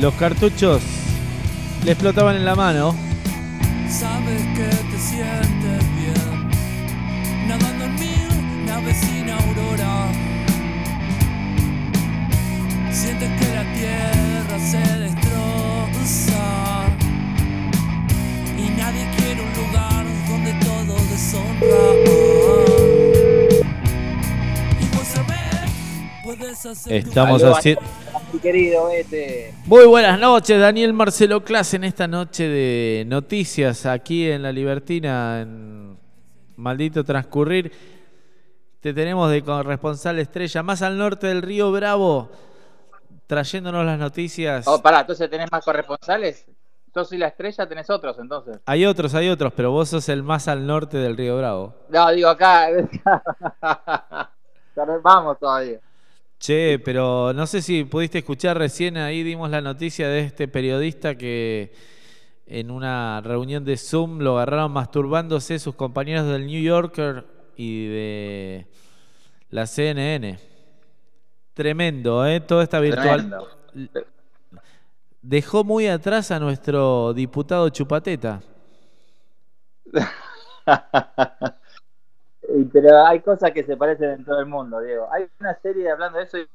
[0.00, 0.82] los cartuchos
[1.84, 2.92] le explotaban en la mano.
[3.88, 6.48] Sabes que te sientes bien,
[7.46, 10.10] nadando en mil naves sin aurora.
[12.90, 16.44] Sientes que la tierra se destroza
[18.58, 22.13] y nadie quiere un lugar donde todo deshonra.
[26.86, 27.82] Estamos haciendo...
[28.42, 29.54] Querido, vete.
[29.66, 35.40] Muy buenas noches, Daniel Marcelo Clase, en esta noche de noticias aquí en La Libertina,
[35.40, 35.96] en
[36.56, 37.70] Maldito Transcurrir.
[38.80, 42.30] Te tenemos de corresponsal estrella, más al norte del río Bravo,
[43.26, 44.66] trayéndonos las noticias.
[44.66, 46.46] Oh, pará, entonces tenés más corresponsales.
[46.94, 48.58] Yo soy la estrella, tenés otros entonces.
[48.66, 51.74] Hay otros, hay otros, pero vos sos el más al norte del río Bravo.
[51.88, 52.68] No, digo acá.
[55.02, 55.78] Vamos todavía.
[56.44, 61.16] Che, pero no sé si pudiste escuchar recién, ahí dimos la noticia de este periodista
[61.16, 61.72] que
[62.44, 67.24] en una reunión de Zoom lo agarraron masturbándose sus compañeros del New Yorker
[67.56, 68.66] y de
[69.48, 70.38] la CNN.
[71.54, 72.40] Tremendo, ¿eh?
[72.40, 73.30] Todo está virtual.
[73.72, 74.06] Tremendo.
[75.22, 78.42] Dejó muy atrás a nuestro diputado Chupateta.
[82.72, 85.08] Pero hay cosas que se parecen en todo el mundo, Diego.
[85.12, 86.46] Hay una serie, hablando de eso, hay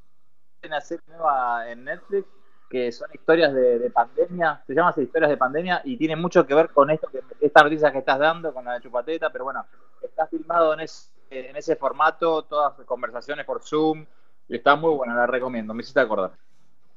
[0.66, 2.28] una serie nueva en Netflix
[2.70, 6.54] que son historias de, de pandemia, se llama historias de pandemia y tiene mucho que
[6.54, 9.66] ver con esto, que, esta noticia que estás dando, con la de Chupateta, pero bueno,
[10.04, 14.06] está filmado en ese, en ese formato, todas conversaciones por Zoom,
[14.48, 16.32] y está muy buena, la recomiendo, me hiciste acordar.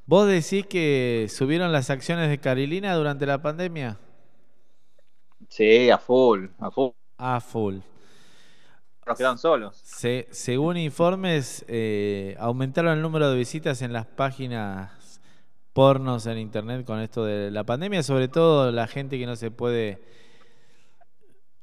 [0.05, 3.97] ¿Vos decís que subieron las acciones de Carilina durante la pandemia?
[5.49, 7.77] Sí, a full, a full, A full.
[9.07, 9.85] Nos quedan solos.
[9.85, 15.21] Se- según informes, eh, aumentaron el número de visitas en las páginas
[15.73, 19.51] pornos en internet con esto de la pandemia, sobre todo la gente que no se
[19.51, 20.03] puede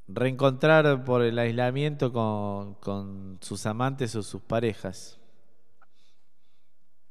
[0.08, 5.20] reencontrar por el aislamiento con, con sus amantes o sus parejas.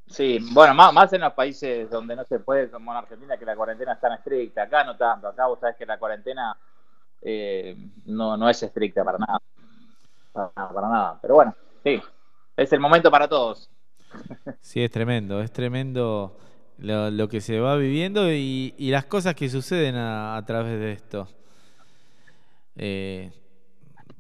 [0.06, 3.44] Sí, bueno, más, más en los países donde no se puede, como en Argentina, que
[3.44, 4.62] la cuarentena es tan estricta.
[4.62, 5.28] Acá no tanto.
[5.28, 6.56] Acá vos sabés que la cuarentena
[7.20, 7.76] eh,
[8.06, 9.38] no, no es estricta para nada.
[10.38, 11.18] Para, nada, para nada.
[11.20, 12.00] Pero bueno, sí,
[12.56, 13.68] es el momento para todos.
[14.60, 16.36] Sí, es tremendo, es tremendo
[16.78, 20.78] lo, lo que se va viviendo y, y las cosas que suceden a, a través
[20.78, 21.28] de esto.
[22.76, 23.32] Eh,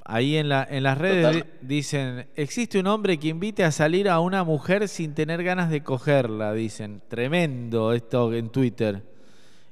[0.04, 1.52] ahí en, la, en las redes Total.
[1.60, 5.82] dicen, existe un hombre que invite a salir a una mujer sin tener ganas de
[5.84, 7.02] cogerla, dicen.
[7.08, 9.02] Tremendo esto en Twitter.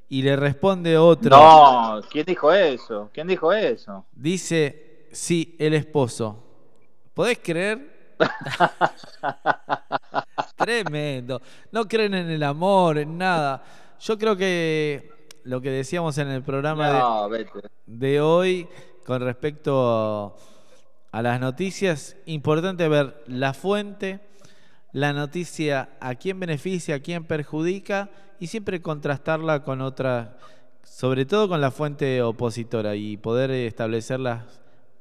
[0.09, 1.30] Y le responde otro.
[1.36, 3.11] No, ¿quién dijo eso?
[3.12, 4.07] ¿Quién dijo eso?
[4.12, 4.86] Dice,
[5.17, 6.43] sí, el esposo.
[7.14, 8.14] ¿Podés creer?
[10.57, 11.41] Tremendo.
[11.73, 13.62] No creen en el amor, en nada.
[14.01, 15.11] Yo creo que
[15.45, 17.61] lo que decíamos en el programa de- No, vete.
[17.87, 18.69] de hoy
[19.05, 20.37] con respecto
[21.12, 24.21] a las noticias, importante ver la fuente,
[24.93, 28.11] la noticia a quién beneficia, a quién perjudica
[28.41, 30.37] y siempre contrastarla con otra,
[30.83, 34.43] sobre todo con la fuente opositora y poder establecer las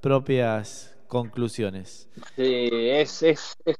[0.06, 2.08] propias conclusiones.
[2.36, 3.78] Sí, es, es, es,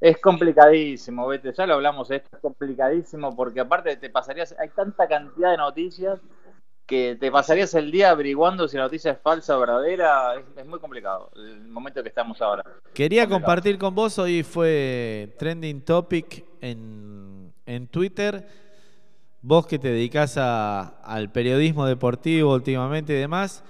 [0.00, 5.08] es complicadísimo, vete, ya lo hablamos, esto es complicadísimo porque aparte te pasarías, hay tanta
[5.08, 6.20] cantidad de noticias
[6.86, 10.66] que te pasarías el día averiguando si la noticia es falsa o verdadera, es, es
[10.66, 12.62] muy complicado el momento que estamos ahora.
[12.94, 13.30] Quería Complicado.
[13.32, 18.46] compartir con vos, hoy fue trending topic en, en Twitter.
[19.42, 23.64] Vos que te dedicás a- al periodismo deportivo últimamente y demás,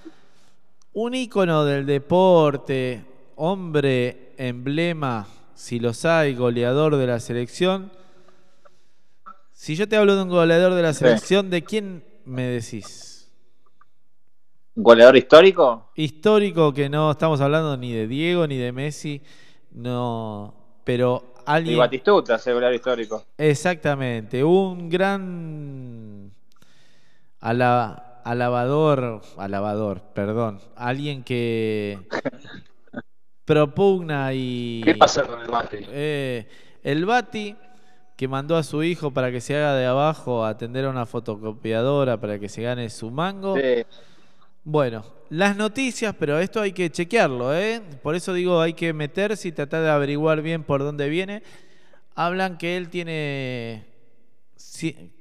[0.95, 3.03] un ícono del deporte,
[3.35, 7.91] hombre, emblema, si los hay, goleador de la selección.
[9.51, 13.29] Si yo te hablo de un goleador de la selección, ¿de quién me decís?
[14.75, 15.91] ¿Goleador histórico?
[15.95, 19.21] histórico que no estamos hablando ni de Diego ni de Messi,
[19.71, 23.25] no, pero Y alguien Batistuta, ese goleador histórico.
[23.37, 26.31] exactamente, un gran
[27.41, 31.99] ala- alabador, alabador, perdón, alguien que
[33.45, 35.85] propugna y ¿Qué pasa con el mate?
[35.89, 36.47] eh,
[36.83, 37.55] el Bati
[38.17, 41.05] que mandó a su hijo para que se haga de abajo a atender a una
[41.05, 43.55] fotocopiadora para que se gane su mango.
[43.57, 43.85] Sí.
[44.63, 47.79] Bueno, las noticias, pero esto hay que chequearlo, ¿eh?
[48.01, 51.43] Por eso digo, hay que meterse y tratar de averiguar bien por dónde viene.
[52.15, 53.85] Hablan que él tiene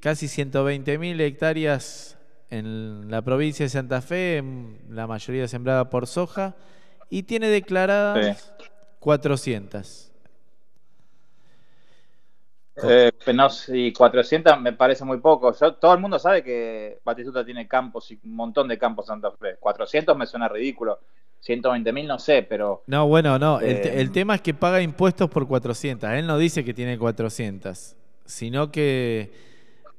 [0.00, 2.13] casi 120 mil hectáreas
[2.58, 4.42] en la provincia de Santa Fe,
[4.88, 6.54] la mayoría sembrada por soja,
[7.10, 8.52] y tiene declaradas
[9.00, 10.10] 400.
[12.82, 15.52] Eh, no, y 400 me parece muy poco.
[15.58, 19.30] Yo- todo el mundo sabe que Batistuta tiene campos y un montón de campos Santa
[19.30, 19.56] Fe.
[19.60, 20.98] 400 me suena ridículo.
[21.40, 23.60] 120 mil no sé, pero No, bueno, no.
[23.60, 26.10] El, te- Eh, el tema es que paga impuestos por 400.
[26.10, 29.30] Él no dice que tiene 400, sino que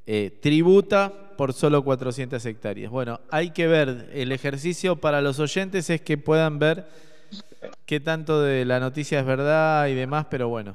[0.08, 2.92] eh, tributa por solo 400 hectáreas.
[2.92, 4.10] Bueno, hay que ver.
[4.14, 6.86] El ejercicio para los oyentes es que puedan ver
[7.86, 10.74] qué tanto de la noticia es verdad y demás, pero bueno.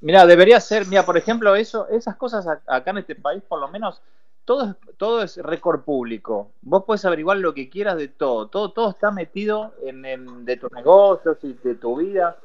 [0.00, 3.60] Mira, debería ser, mira, por ejemplo, eso, esas cosas a- acá en este país, por
[3.60, 4.00] lo menos,
[4.44, 6.52] todo es, todo es récord público.
[6.62, 8.46] Vos podés averiguar lo que quieras de todo.
[8.48, 12.36] Todo, todo está metido en, en- de tus negocios y de tu vida.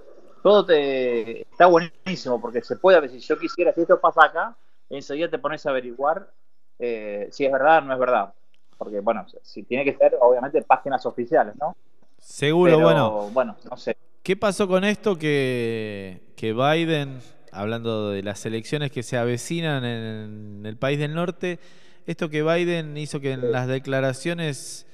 [0.42, 4.58] Todo te está buenísimo porque se puede, ver si yo quisiera, si esto pasa acá,
[4.90, 6.32] enseguida te pones a averiguar
[6.80, 8.34] eh, si es verdad o no es verdad.
[8.78, 11.76] Porque, bueno, si tiene que ser, obviamente, páginas oficiales, ¿no?
[12.20, 13.30] Seguro, Pero, bueno.
[13.32, 13.96] Bueno, no sé.
[14.24, 17.20] ¿Qué pasó con esto que, que Biden,
[17.52, 21.60] hablando de las elecciones que se avecinan en el país del norte,
[22.06, 24.88] esto que Biden hizo que en las declaraciones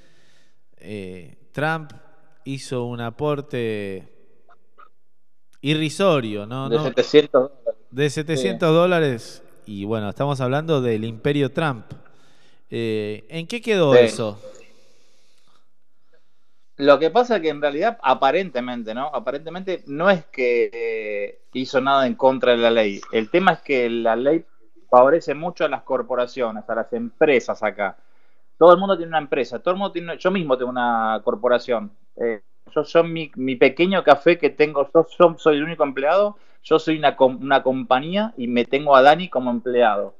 [0.77, 1.91] eh, Trump
[2.43, 4.07] hizo un aporte
[5.61, 6.69] irrisorio, ¿no?
[6.69, 7.81] De No- 700 dólares.
[7.91, 11.85] de 700 dólares y bueno, estamos hablando del imperio Trump.
[12.71, 13.99] Eh, ¿En qué quedó Sí.
[14.05, 14.41] eso?
[16.77, 19.11] Lo que pasa es que en realidad, aparentemente, ¿no?
[19.13, 22.99] Aparentemente no es que eh, hizo nada en contra de la ley.
[23.11, 24.43] El tema es que la ley
[24.89, 27.95] favorece mucho a las corporaciones, a las empresas acá.
[28.57, 31.91] Todo el mundo tiene una empresa, todo el mundo tiene, yo mismo tengo una corporación.
[32.15, 32.41] Eh,
[32.73, 36.79] yo soy mi, mi pequeño café que tengo, yo, yo soy el único empleado, yo
[36.79, 40.15] soy una, una compañía y me tengo a Dani como empleado.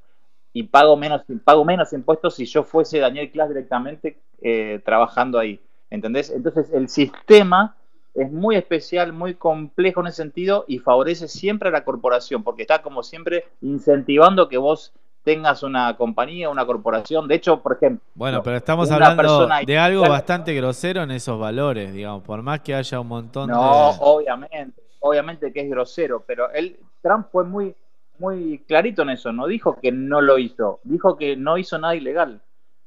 [0.52, 5.60] Y pago menos, pago menos impuestos si yo fuese Daniel Class directamente eh, trabajando ahí.
[5.90, 6.30] ¿Entendés?
[6.30, 7.76] Entonces el sistema
[8.14, 12.64] es muy especial, muy complejo en ese sentido y favorece siempre a la corporación, porque
[12.64, 17.28] está como siempre incentivando que vos tengas una compañía, una corporación.
[17.28, 21.94] De hecho, por ejemplo, Bueno, pero estamos hablando de algo bastante grosero en esos valores,
[21.94, 23.98] digamos, por más que haya un montón No, de...
[24.02, 27.76] obviamente, obviamente que es grosero, pero él, Trump fue muy,
[28.20, 31.96] muy clarito en eso, no dijo que no lo hizo, dijo que no hizo nada
[31.96, 32.42] ilegal.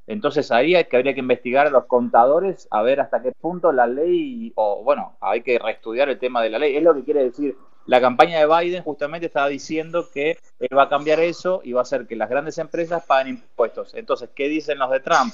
[0.07, 3.73] Entonces ahí hay que, habría que investigar a los contadores a ver hasta qué punto
[3.73, 6.77] la ley, o bueno, hay que reestudiar el tema de la ley.
[6.77, 7.57] Es lo que quiere decir.
[7.87, 11.81] La campaña de Biden justamente estaba diciendo que él va a cambiar eso y va
[11.81, 13.95] a hacer que las grandes empresas paguen impuestos.
[13.95, 15.33] Entonces, ¿qué dicen los de Trump?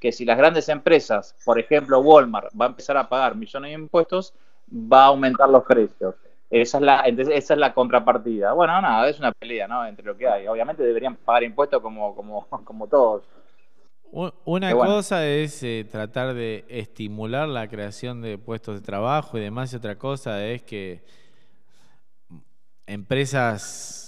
[0.00, 3.74] Que si las grandes empresas, por ejemplo Walmart, va a empezar a pagar millones de
[3.74, 4.34] impuestos,
[4.70, 6.14] va a aumentar los precios.
[6.50, 8.52] Esa es la, entonces, esa es la contrapartida.
[8.52, 9.84] Bueno, nada, es una pelea, ¿no?
[9.86, 10.46] Entre lo que hay.
[10.46, 13.24] Obviamente deberían pagar impuestos como, como, como todos.
[14.44, 14.94] Una bueno.
[14.94, 19.76] cosa es eh, tratar de estimular la creación de puestos de trabajo y demás, y
[19.76, 21.02] otra cosa es que
[22.86, 24.03] empresas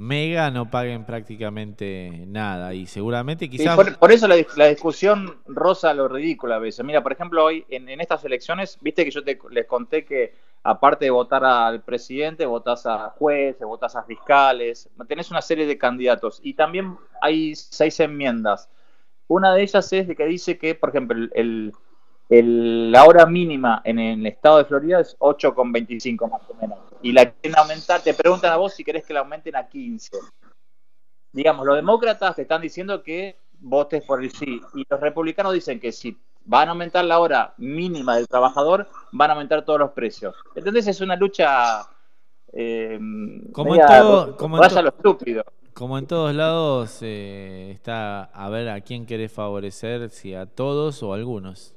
[0.00, 3.76] mega no paguen prácticamente nada y seguramente Sí, quizás...
[3.76, 6.84] por, por eso la, dis- la discusión rosa lo ridículo a veces.
[6.84, 10.34] Mira, por ejemplo, hoy en, en estas elecciones, viste que yo te, les conté que
[10.62, 15.76] aparte de votar al presidente, votás a jueces, votás a fiscales, tenés una serie de
[15.78, 18.70] candidatos y también hay seis enmiendas.
[19.28, 21.72] Una de ellas es de que dice que, por ejemplo, el, el-
[22.30, 26.78] el- la hora mínima en el estado de Florida es 8,25 más o menos.
[27.02, 30.16] Y la quieren aumentar, te preguntan a vos si querés que la aumenten a 15
[31.32, 35.78] digamos, los demócratas te están diciendo que votes por el sí y los republicanos dicen
[35.78, 39.90] que si van a aumentar la hora mínima del trabajador, van a aumentar todos los
[39.92, 40.34] precios.
[40.56, 40.86] ¿Entendés?
[40.88, 41.82] Es una lucha...
[42.52, 42.98] eh,
[43.52, 45.44] Como en todo- como en lo estúpido.
[45.72, 51.00] Como en todos lados eh, está a ver a quién querés favorecer, si a todos
[51.04, 51.74] o a algunos.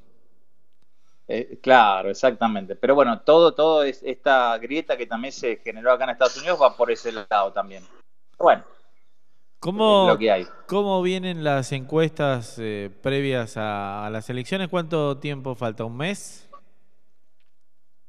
[1.28, 2.76] Eh, claro, exactamente.
[2.76, 6.59] Pero bueno, todo, todo es esta grieta que también se generó acá en Estados Unidos
[6.61, 7.84] va por ese lado también.
[8.38, 8.63] Bueno,
[9.59, 10.47] ¿Cómo, es lo que hay.
[10.67, 14.67] ¿Cómo vienen las encuestas eh, previas a, a las elecciones?
[14.69, 15.86] ¿Cuánto tiempo falta?
[15.86, 16.49] ¿Un mes?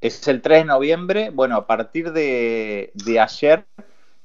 [0.00, 1.30] Es el 3 de noviembre.
[1.30, 3.64] Bueno, a partir de, de ayer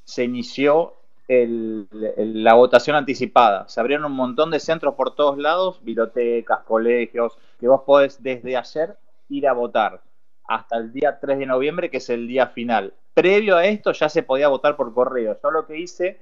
[0.04, 0.96] se inició
[1.28, 1.88] el-
[2.18, 3.68] el- la votación anticipada.
[3.70, 8.56] Se abrieron un montón de centros por todos lados, bibliotecas, colegios, que vos podés desde
[8.56, 8.96] ayer
[9.30, 10.02] ir a votar
[10.48, 12.94] hasta el día 3 de noviembre, que es el día final.
[13.14, 15.38] Previo a esto ya se podía votar por correo.
[15.42, 16.20] Yo lo que hice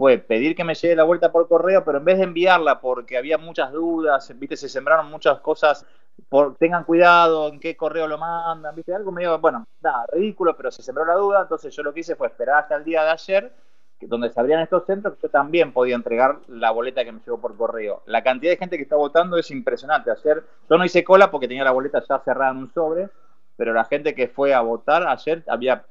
[0.00, 3.18] fue pedir que me llegue la vuelta por correo, pero en vez de enviarla porque
[3.18, 5.84] había muchas dudas, viste, se sembraron muchas cosas,
[6.28, 10.70] por, tengan cuidado en qué correo lo mandan, viste, algo medio, bueno, nada, ridículo, pero
[10.70, 13.10] se sembró la duda, entonces yo lo que hice fue esperar hasta el día de
[13.10, 13.52] ayer,
[14.00, 17.56] donde se abrían estos centros, yo también podía entregar la boleta que me llegó por
[17.56, 18.02] correo.
[18.06, 20.10] La cantidad de gente que está votando es impresionante.
[20.10, 23.08] Ayer yo no hice cola porque tenía la boleta ya cerrada en un sobre,
[23.56, 25.84] pero la gente que fue a votar ayer había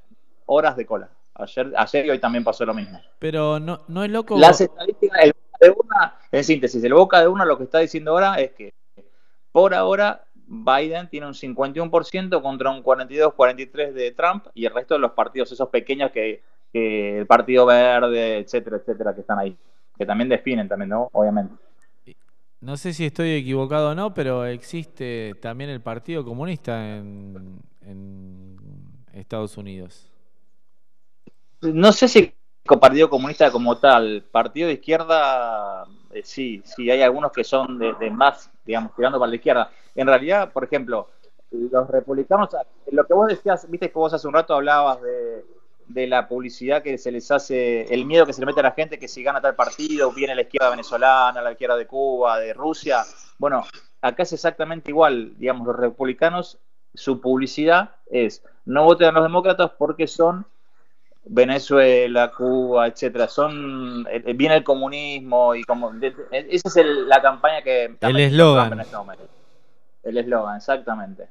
[0.45, 1.09] horas de cola.
[1.35, 2.99] Ayer, ayer y hoy también pasó lo mismo.
[3.19, 4.37] Pero no, no es loco.
[4.37, 7.79] Las estadísticas, el Boca de una, en síntesis, el Boca de una lo que está
[7.79, 8.73] diciendo ahora es que
[9.51, 14.99] por ahora Biden tiene un 51% contra un 42-43 de Trump y el resto de
[14.99, 16.41] los partidos, esos pequeños que,
[16.71, 19.57] que el Partido Verde, etcétera, etcétera, que están ahí,
[19.97, 21.09] que también definen también, ¿no?
[21.11, 21.53] Obviamente.
[22.61, 28.57] No sé si estoy equivocado o no, pero existe también el Partido Comunista en, en
[29.13, 30.11] Estados Unidos.
[31.61, 32.33] No sé si
[32.65, 37.79] con Partido Comunista como tal, Partido de Izquierda, eh, sí, sí, hay algunos que son
[37.79, 39.71] de, de más, digamos, tirando para la izquierda.
[39.95, 41.09] En realidad, por ejemplo,
[41.49, 42.49] los republicanos,
[42.91, 45.43] lo que vos decías, viste que vos hace un rato hablabas de,
[45.89, 48.71] de la publicidad que se les hace, el miedo que se le mete a la
[48.71, 52.53] gente que si gana tal partido, viene la izquierda venezolana, la izquierda de Cuba, de
[52.53, 53.03] Rusia.
[53.37, 53.63] Bueno,
[54.01, 56.57] acá es exactamente igual, digamos, los republicanos,
[56.93, 60.45] su publicidad es no voten a los demócratas porque son
[61.25, 67.21] Venezuela, Cuba, etcétera, son eh, viene el comunismo y como de- esa es el- la
[67.21, 68.79] campaña que El eslogan.
[68.79, 68.95] Este.
[70.03, 71.27] El eslogan, exactamente.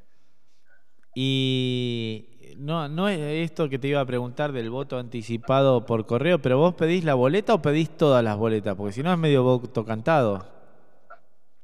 [1.15, 2.27] Y
[2.59, 6.59] no, no es esto que te iba a preguntar del voto anticipado por correo, pero
[6.59, 9.85] vos pedís la boleta o pedís todas las boletas, porque si no es medio voto
[9.85, 10.45] cantado.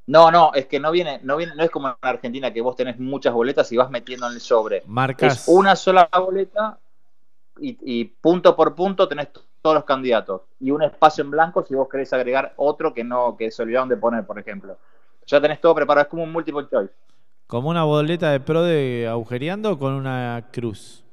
[0.07, 2.77] No, no, es que no viene, no viene, no es como en Argentina que vos
[2.77, 4.83] tenés muchas boletas y vas metiendo en el sobre.
[4.87, 5.43] Marcas.
[5.43, 6.79] Es una sola boleta
[7.59, 9.29] y, y punto por punto tenés
[9.63, 13.37] todos los candidatos y un espacio en blanco si vos querés agregar otro que no,
[13.37, 14.77] que se olvidaron de poner, por ejemplo.
[15.27, 16.93] Ya tenés todo preparado, es como un multiple choice.
[17.47, 21.05] Como una boleta de pro de agujereando o con una cruz.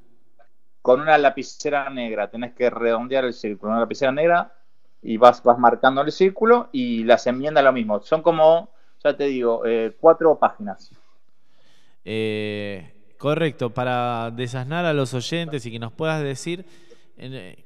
[0.82, 4.53] Con una lapicera negra, tenés que redondear el círculo, una lapicera negra
[5.01, 8.01] y vas, vas marcando el círculo y las enmiendas lo mismo.
[8.01, 8.69] Son como,
[9.03, 10.91] ya te digo, eh, cuatro páginas.
[12.05, 16.65] Eh, correcto, para desasnar a los oyentes y que nos puedas decir,
[17.17, 17.63] eh,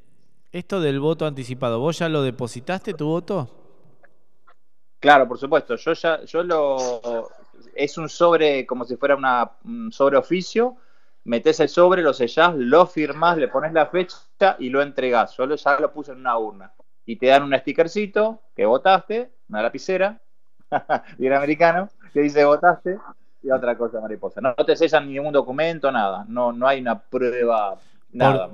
[0.51, 3.49] esto del voto anticipado, ¿vos ya lo depositaste tu voto?
[4.99, 5.75] Claro, por supuesto.
[5.75, 7.29] Yo ya, yo lo
[7.75, 10.77] es un sobre como si fuera una, un sobre oficio.
[11.23, 15.35] Metes el sobre, lo sellás, lo firmás, le pones la fecha y lo entregás.
[15.37, 16.71] Yo lo- ya lo puse en una urna.
[17.05, 20.19] Y te dan un stickercito que votaste, una lapicera,
[21.17, 22.97] bien americano, que dice votaste
[23.43, 24.41] y otra cosa mariposa.
[24.41, 26.25] No, te sellan ningún documento, nada.
[26.27, 27.77] No, no hay una prueba,
[28.11, 28.49] nada.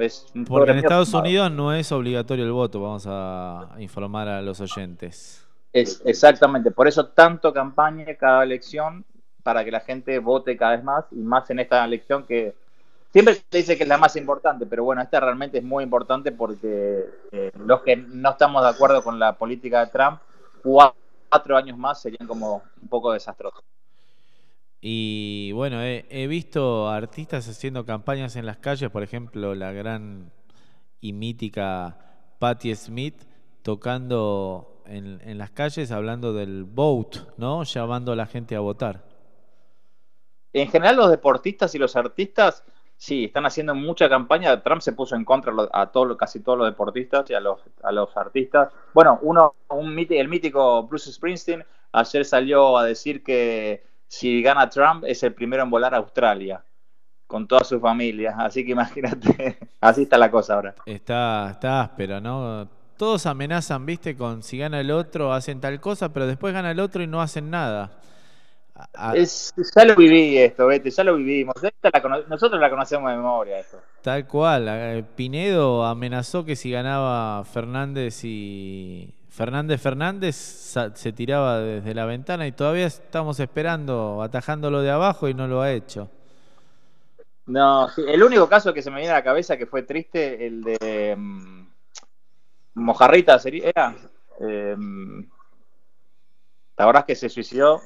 [0.48, 1.26] Porque en Estados firmado.
[1.26, 5.46] Unidos no es obligatorio el voto, vamos a informar a los oyentes.
[5.74, 9.06] Es, exactamente, por eso tanto campaña cada elección
[9.44, 12.54] para que la gente vote cada vez más y más en esta elección que
[13.14, 16.32] siempre se dice que es la más importante, pero bueno, esta realmente es muy importante
[16.34, 20.20] porque eh, los que no estamos de acuerdo con la política de Trump,
[20.64, 20.94] cua-
[21.30, 23.64] cuatro años más serían como un poco desastrosos.
[24.82, 30.32] Y bueno, he, he visto artistas haciendo campañas en las calles, por ejemplo, la gran
[31.02, 31.98] y mítica
[32.40, 33.24] Patti Smith
[33.64, 37.64] tocando en, en las calles hablando del vote, ¿no?
[37.64, 39.04] Llamando a la gente a votar.
[40.54, 42.64] En general los deportistas y los artistas
[43.02, 44.62] sí, están haciendo mucha campaña.
[44.62, 47.92] Trump se puso en contra a todo, casi todos los deportistas y a los, a
[47.92, 48.72] los artistas.
[48.94, 55.04] Bueno, uno, un el mítico Bruce Springsteen ayer salió a decir que si gana Trump
[55.08, 56.64] es el primero en volar a Australia
[57.26, 58.36] con toda su familia.
[58.38, 60.76] Así que imagínate, así está la cosa ahora.
[60.86, 62.70] Está, está áspero, ¿no?
[63.02, 66.80] Todos amenazan, viste, con si gana el otro hacen tal cosa, pero después gana el
[66.80, 67.90] otro y no hacen nada.
[68.76, 71.56] A- a- Es, ya lo viví esto, vete, ya lo vivimos.
[71.64, 73.80] Esta la cono- nosotros la conocemos de memoria esto.
[74.04, 74.66] Tal cual.
[74.70, 82.46] eh, Pinedo amenazó que si ganaba Fernández y Fernández Fernández se tiraba desde la ventana
[82.46, 86.08] y todavía estamos esperando, atajándolo de abajo y no lo ha hecho.
[87.48, 90.62] No, el único caso que se me viene a la cabeza que fue triste, el
[90.62, 91.61] de mm,
[92.76, 93.72] Mojarrita, sería.
[94.40, 94.76] Eh,
[96.76, 97.82] ¿Te acordás que se suicidó?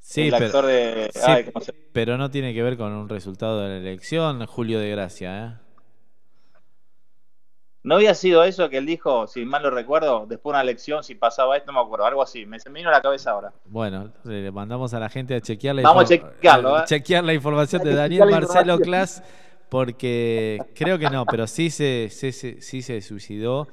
[0.00, 1.10] Sí, el pero, actor de.
[1.12, 4.46] sí, ay, ¿cómo se- pero no tiene que ver con un resultado de la elección,
[4.46, 5.44] Julio de Gracia.
[5.46, 5.52] ¿eh?
[7.82, 11.04] ¿No había sido eso que él dijo, si mal lo recuerdo, después de una elección,
[11.04, 12.44] si pasaba esto, no me acuerdo, algo así.
[12.44, 13.52] Me, se me vino a la cabeza ahora.
[13.66, 16.82] Bueno, le mandamos a la gente a chequear la, Vamos a chequearlo, ¿eh?
[16.84, 18.80] chequear la información de Daniel Marcelo.
[18.80, 19.22] Clas,
[19.68, 23.68] porque creo que no, pero sí se, sí se- sí se suicidó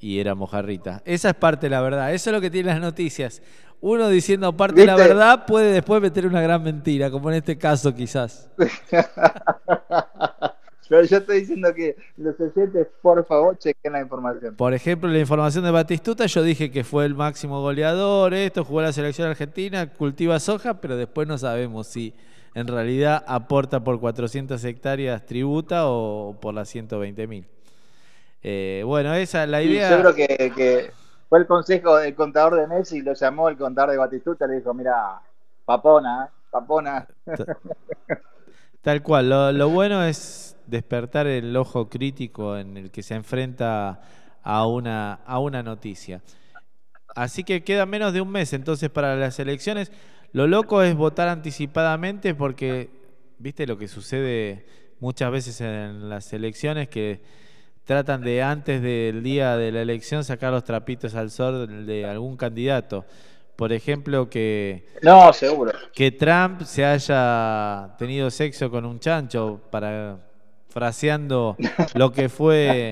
[0.00, 1.02] y era mojarrita.
[1.04, 3.42] Esa es parte de la verdad, eso es lo que tienen las noticias.
[3.80, 7.58] Uno diciendo parte de la verdad puede después meter una gran mentira, como en este
[7.58, 8.50] caso quizás.
[10.90, 14.54] Yo, yo estoy diciendo que los oyentes, por favor, chequen la información.
[14.54, 18.80] Por ejemplo, la información de Batistuta, yo dije que fue el máximo goleador, esto, jugó
[18.80, 22.12] a la selección argentina, cultiva soja, pero después no sabemos si
[22.54, 27.46] en realidad aporta por 400 hectáreas tributa o por las 120 mil.
[28.46, 29.90] Eh, bueno, esa la Y idea.
[29.90, 30.90] Yo creo que, que
[31.30, 34.74] fue el consejo del contador de Messi, lo llamó el contador de Batistuta, le dijo,
[34.74, 35.20] mira,
[35.64, 36.30] papona, ¿eh?
[36.50, 37.08] papona.
[38.82, 44.02] Tal cual, lo, lo bueno es despertar el ojo crítico en el que se enfrenta
[44.42, 46.20] a una, a una noticia.
[47.16, 49.90] Así que queda menos de un mes entonces para las elecciones.
[50.32, 52.90] Lo loco es votar anticipadamente porque,
[53.38, 54.66] viste lo que sucede
[55.00, 57.22] muchas veces en las elecciones que
[57.84, 62.36] tratan de antes del día de la elección sacar los trapitos al sol de algún
[62.36, 63.04] candidato.
[63.56, 65.72] Por ejemplo, que No, seguro.
[65.92, 70.18] que Trump se haya tenido sexo con un chancho para
[70.70, 71.56] fraseando
[71.94, 72.90] lo que fue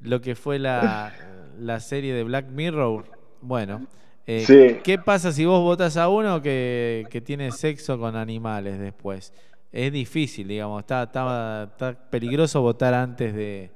[0.00, 1.12] lo que fue la,
[1.58, 3.04] la serie de Black Mirror.
[3.40, 3.86] Bueno,
[4.26, 4.80] eh, Sí.
[4.84, 9.32] ¿qué pasa si vos votas a uno que, que tiene sexo con animales después?
[9.72, 13.70] Es difícil, digamos, está, está, está peligroso votar antes de,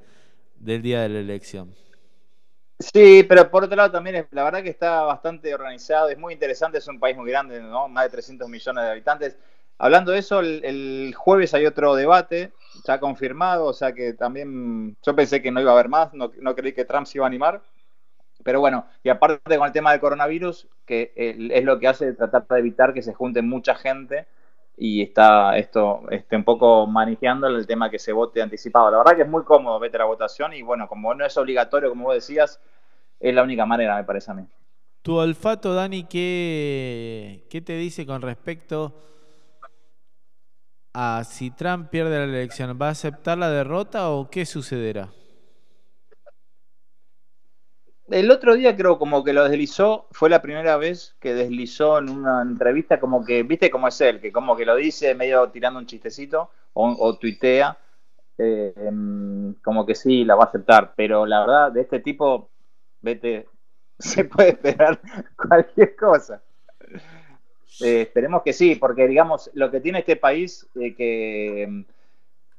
[0.58, 1.74] del día de la elección.
[2.78, 6.78] Sí, pero por otro lado también la verdad que está bastante organizado, es muy interesante,
[6.78, 7.88] es un país muy grande, ¿no?
[7.88, 9.38] Más de 300 millones de habitantes.
[9.78, 12.52] Hablando de eso, el, el jueves hay otro debate,
[12.86, 16.30] ya confirmado, o sea que también yo pensé que no iba a haber más, no,
[16.38, 17.62] no creí que Trump se iba a animar,
[18.44, 22.12] pero bueno, y aparte con el tema del coronavirus, que eh, es lo que hace
[22.12, 24.26] tratar de evitar que se junte mucha gente
[24.76, 28.90] y está esto este, un poco manejando el tema que se vote anticipado.
[28.90, 31.36] La verdad que es muy cómodo vete a la votación y bueno, como no es
[31.36, 32.60] obligatorio, como vos decías,
[33.18, 34.46] es la única manera, me parece a mí.
[35.02, 38.92] Tu olfato, Dani, ¿qué, qué te dice con respecto
[40.92, 42.76] a si Trump pierde la elección?
[42.80, 45.08] ¿Va a aceptar la derrota o qué sucederá?
[48.08, 52.08] El otro día creo como que lo deslizó, fue la primera vez que deslizó en
[52.08, 55.80] una entrevista como que, viste cómo es él, que como que lo dice medio tirando
[55.80, 57.76] un chistecito o, o tuitea,
[58.38, 62.50] eh, em, como que sí, la va a aceptar, pero la verdad de este tipo,
[63.00, 63.48] vete,
[63.98, 65.00] se puede esperar
[65.36, 66.42] cualquier cosa.
[67.80, 71.84] Eh, esperemos que sí, porque digamos, lo que tiene este país, eh, que em,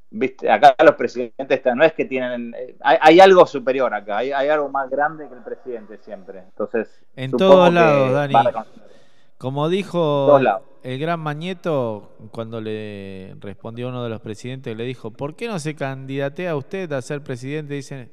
[0.09, 4.31] viste, acá los presidentes no es que tienen, eh, hay, hay algo superior acá, hay,
[4.31, 6.39] hay algo más grande que el presidente siempre.
[6.39, 8.35] Entonces, En todos lados, Dani.
[9.37, 10.39] Como dijo
[10.81, 15.59] el gran Mañeto cuando le respondió uno de los presidentes, le dijo, ¿por qué no
[15.59, 17.75] se candidatea usted a ser presidente?
[17.75, 18.09] Dice,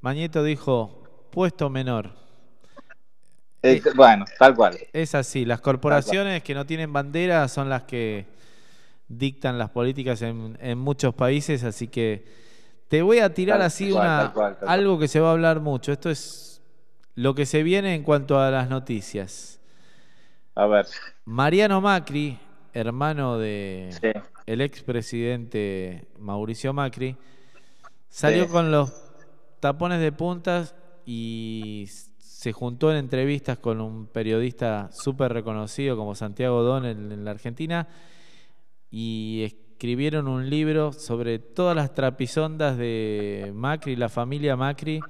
[0.00, 2.10] Mañeto dijo, puesto menor.
[3.94, 4.78] Bueno, tal cual.
[4.92, 8.26] Es así, las corporaciones que no tienen bandera son las que
[9.08, 12.24] dictan las políticas en, en muchos países, así que
[12.88, 15.92] te voy a tirar Tal así una tal algo que se va a hablar mucho.
[15.92, 16.62] Esto es
[17.14, 19.60] lo que se viene en cuanto a las noticias.
[20.54, 20.86] A ver,
[21.24, 22.38] Mariano Macri,
[22.74, 24.08] hermano de sí.
[24.46, 27.16] el expresidente Mauricio Macri,
[28.08, 28.50] salió Sí.
[28.50, 28.92] con los
[29.60, 30.74] tapones de puntas
[31.06, 31.88] y
[32.18, 37.30] se juntó en entrevistas con un periodista súper reconocido como Santiago Don en, en la
[37.30, 37.88] Argentina
[38.94, 45.00] y escribieron un libro sobre todas las trapisondas de Macri, la familia Macri.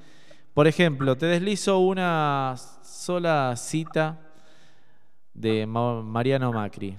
[0.55, 4.21] Por ejemplo, te deslizo una sola cita
[5.35, 6.97] de Ma- Mariano Macri.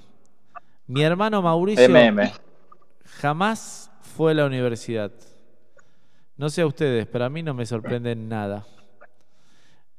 [0.87, 2.31] Mi hermano Mauricio MM.
[3.21, 5.11] jamás fue a la universidad.
[6.35, 8.65] No sé a ustedes, pero a mí no me sorprende nada.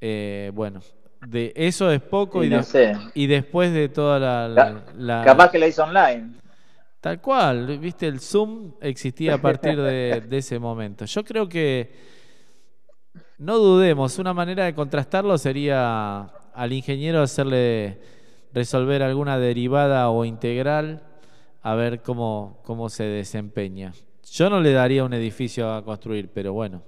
[0.00, 0.80] Eh, bueno,
[1.26, 2.92] de eso es poco y, Y no de- sé.
[3.14, 6.34] y después de toda la, la- la- Capaz que la hizo online.
[7.04, 11.04] Tal cual, viste, el Zoom existía a partir de, de ese momento.
[11.04, 11.92] Yo creo que
[13.36, 16.22] no dudemos, una manera de contrastarlo sería
[16.54, 18.00] al ingeniero hacerle
[18.54, 21.02] resolver alguna derivada o integral
[21.60, 23.92] a ver cómo, cómo se desempeña.
[24.32, 26.80] Yo no le daría un edificio a construir, pero bueno,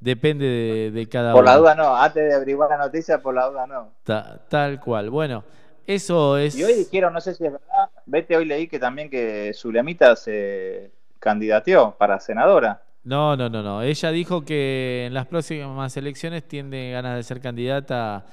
[0.00, 1.50] depende de, de cada Por uno.
[1.52, 3.92] la duda no, antes de averiguar la noticia, por la duda no.
[4.04, 5.10] Ta- tal cual.
[5.10, 5.44] Bueno,
[5.86, 6.56] eso es...
[6.56, 10.16] Y hoy dijeron, no sé si es verdad, vete, hoy leí que también que Zulemita
[10.16, 12.82] se candidateó para senadora.
[13.04, 13.82] No, no, no, no.
[13.82, 18.26] Ella dijo que en las próximas elecciones tiene ganas de ser candidata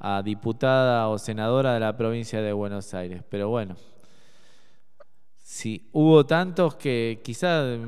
[0.00, 3.22] a diputada o senadora de la provincia de Buenos Aires.
[3.28, 3.76] Pero bueno,
[5.38, 7.78] sí, hubo tantos que quizás,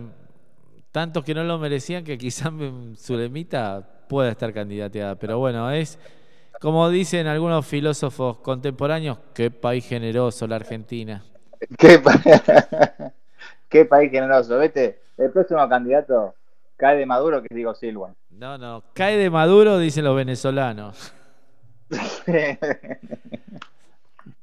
[0.92, 2.52] tantos que no lo merecían que quizás
[2.96, 5.16] Zulemita pueda estar candidateada.
[5.16, 5.98] Pero bueno, es
[6.60, 11.24] como dicen algunos filósofos contemporáneos, qué país generoso la Argentina.
[11.78, 12.20] ¿Qué, pa-
[13.68, 14.58] Qué país generoso.
[14.58, 16.34] Vete, el próximo candidato
[16.76, 18.14] cae de Maduro, que es Diego Silva.
[18.30, 21.12] No, no, cae de Maduro, dicen los venezolanos.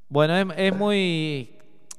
[0.09, 1.49] Bueno, es, es muy.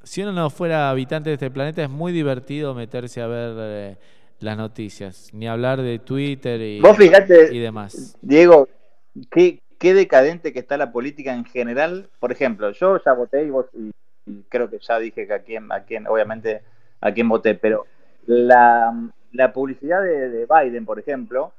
[0.02, 3.96] Si uno no fuera habitante de este planeta, es muy divertido meterse a ver eh,
[4.40, 8.16] las noticias, ni hablar de Twitter y, Vos fijate, y demás.
[8.22, 8.66] Diego,
[9.30, 12.08] qué, qué decadente que está la política en general.
[12.18, 13.90] Por ejemplo, yo ya voté y vos y
[14.48, 16.62] creo que ya dije que a quién, a quién, obviamente
[17.00, 17.86] a quién voté, pero
[18.26, 18.92] la,
[19.32, 21.52] la publicidad de, de Biden, por ejemplo,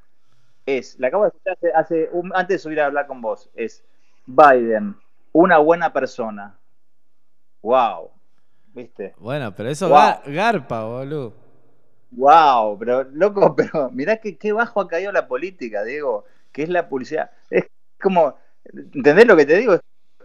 [0.66, 3.50] es, la acabo de escuchar hace, hace un- antes de subir a hablar con vos,
[3.56, 3.84] es
[4.28, 4.96] Biden,
[5.34, 6.58] una buena persona.
[7.62, 8.12] Wow,
[8.74, 9.16] ¿viste?
[9.18, 9.94] Bueno, pero eso Wow.
[9.94, 11.34] ga- garpa, boludo.
[12.12, 16.70] Wow, pero loco, pero mirá que qué bajo ha caído la política, Diego, que es
[16.70, 17.32] la publicidad.
[17.50, 17.66] Es
[18.02, 18.36] como,
[18.74, 19.74] ¿entendés lo que te digo?
[19.76, 19.82] Es,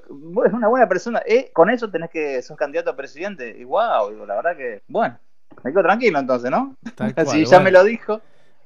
[0.09, 3.57] vos es una buena persona, eh, con eso tenés que sos candidato a presidente.
[3.59, 5.19] Y wow, digo, la verdad que, bueno,
[5.63, 6.77] me quedo tranquilo entonces, ¿no?
[6.95, 7.61] Tal cual, ya bueno.
[7.61, 8.21] me lo dijo.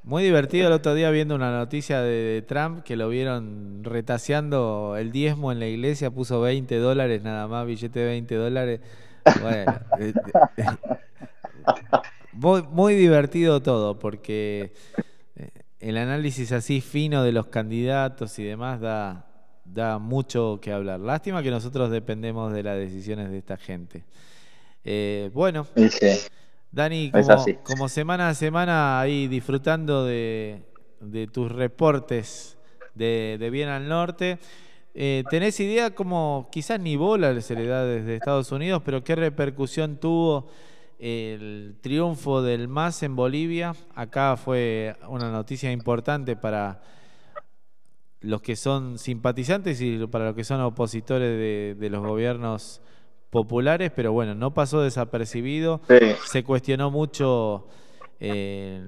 [0.04, 5.12] Muy divertido el otro día viendo una noticia de, Trump que lo vieron retaseando el
[5.12, 8.80] diezmo en la iglesia, puso 20 dólares nada más, billete de 20 dólares.
[9.42, 10.14] Bueno, eh,
[10.56, 10.64] eh,
[12.32, 14.72] muy, muy divertido todo porque
[15.80, 19.27] el análisis así fino de los candidatos y demás da,
[19.72, 21.00] da mucho que hablar.
[21.00, 24.04] Lástima que nosotros dependemos de las decisiones de esta gente.
[24.84, 26.08] Eh, bueno, Sí.
[26.70, 27.10] Dani,
[27.62, 30.62] como, semana a semana ahí disfrutando de,
[31.00, 32.58] de tus reportes
[32.94, 34.38] de, de Bien al Norte,
[34.94, 39.14] eh, ¿tenés idea como quizás ni bola se le da desde Estados Unidos, pero qué
[39.14, 40.48] repercusión tuvo
[40.98, 43.74] el triunfo del MAS en Bolivia?
[43.94, 46.82] Acá fue una noticia importante para
[48.20, 52.80] los que son simpatizantes y para los que son opositores de, de los gobiernos
[53.30, 55.80] populares, pero bueno, no pasó desapercibido.
[55.88, 55.98] Sí.
[56.26, 57.68] Se cuestionó mucho
[58.20, 58.86] eh,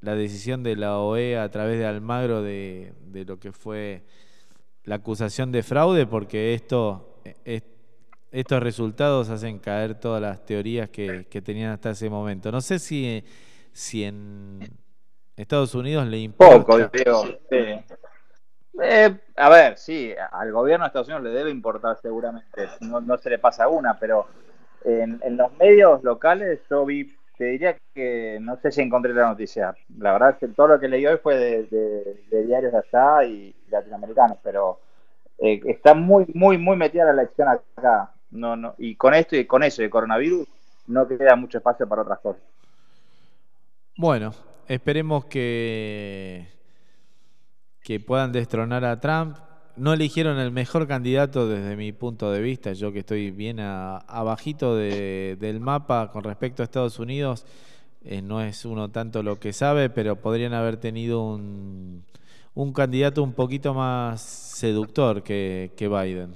[0.00, 4.02] la decisión de la OE a través de Almagro de, de lo que fue
[4.84, 7.62] la acusación de fraude, porque esto, eh, es-
[8.32, 12.50] estos resultados hacen caer todas las teorías que, que tenían hasta ese momento.
[12.50, 13.22] No sé si,
[13.72, 14.58] si en
[15.36, 16.58] Estados Unidos le importa.
[16.58, 17.24] Poco, Diego.
[17.50, 17.56] sí.
[18.80, 23.18] Eh, a ver, sí, al gobierno de Estados Unidos le debe importar seguramente, no, no
[23.18, 24.26] se le pasa una, pero
[24.84, 29.74] en, los medios locales yo vi, te diría que no sé si encontré la noticia.
[29.98, 33.54] La verdad es que todo lo que leí hoy fue de, diarios de allá y
[33.68, 34.80] latinoamericanos, pero
[35.38, 38.12] eh, está muy, muy, muy metida la elección acá.
[38.30, 40.48] No, no, y con esto y con eso, el coronavirus,
[40.86, 42.42] no queda mucho espacio para otras cosas.
[43.96, 44.32] Bueno,
[44.68, 46.48] esperemos que,
[47.82, 49.36] que puedan destronar a Trump.
[49.76, 54.76] No eligieron el mejor candidato desde mi punto de vista, yo que estoy bien abajito
[54.76, 57.46] de- del mapa con respecto a Estados Unidos,
[58.04, 62.04] eh, no es uno tanto lo que sabe, pero podrían haber tenido un,
[62.54, 66.34] un candidato un poquito más seductor que, que Biden.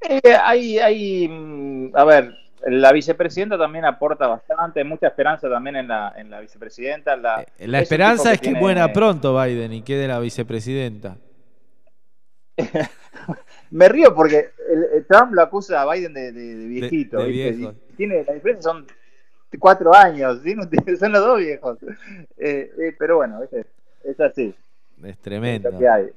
[0.00, 2.34] Eh, hay, hay, mm, a ver,
[2.66, 7.16] la vicepresidenta también aporta bastante, mucha esperanza también en la, en la vicepresidenta.
[7.16, 11.16] La, un esperanza es que tiene- muera pronto Biden y quede la vicepresidenta.
[13.70, 17.18] Me río porque el- el Trump lo acusa a Biden de, de- de viejito.
[17.96, 18.86] tiene, la diferencia son
[19.58, 20.40] cuatro años,
[20.98, 21.78] son los dos viejos.
[22.38, 23.42] Eh, eh, pero bueno,
[24.04, 24.54] es así.
[25.02, 25.70] Es es tremendo.
[25.70, 26.10] lo que hay.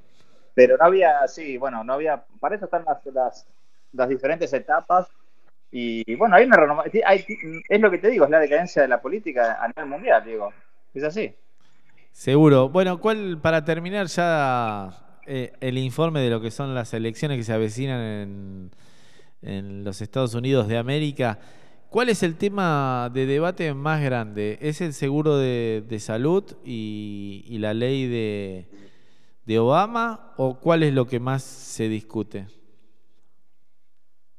[0.54, 3.48] Pero no había, sí, bueno, no había, para eso están las, las,
[3.94, 5.08] las diferentes etapas.
[5.78, 9.58] Y bueno, hay una es lo que te digo, es la decadencia de la política
[9.62, 10.54] a nivel mundial, digo.
[10.94, 11.36] Es así.
[12.14, 12.70] Seguro.
[12.70, 17.44] Bueno, ¿cuál, para terminar ya eh, el informe de lo que son las elecciones que
[17.44, 18.72] se avecinan en,
[19.42, 21.40] en los Estados Unidos de América,
[21.90, 24.58] ¿cuál es el tema de debate más grande?
[24.62, 28.70] ¿Es el seguro de, de salud y, y la ley de,
[29.46, 32.48] de Obama o cuál es lo que más se discute?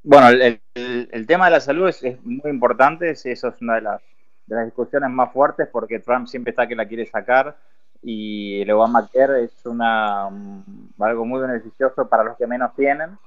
[0.09, 4.01] Bueno, el, tema de la salud es, muy importante, eso es una de las,
[4.47, 7.57] de las discusiones más fuertes porque Trump siempre está que la quiere sacar
[8.03, 13.19] y el Obamacare es una, mm, algo muy beneficioso para los que menos tienen.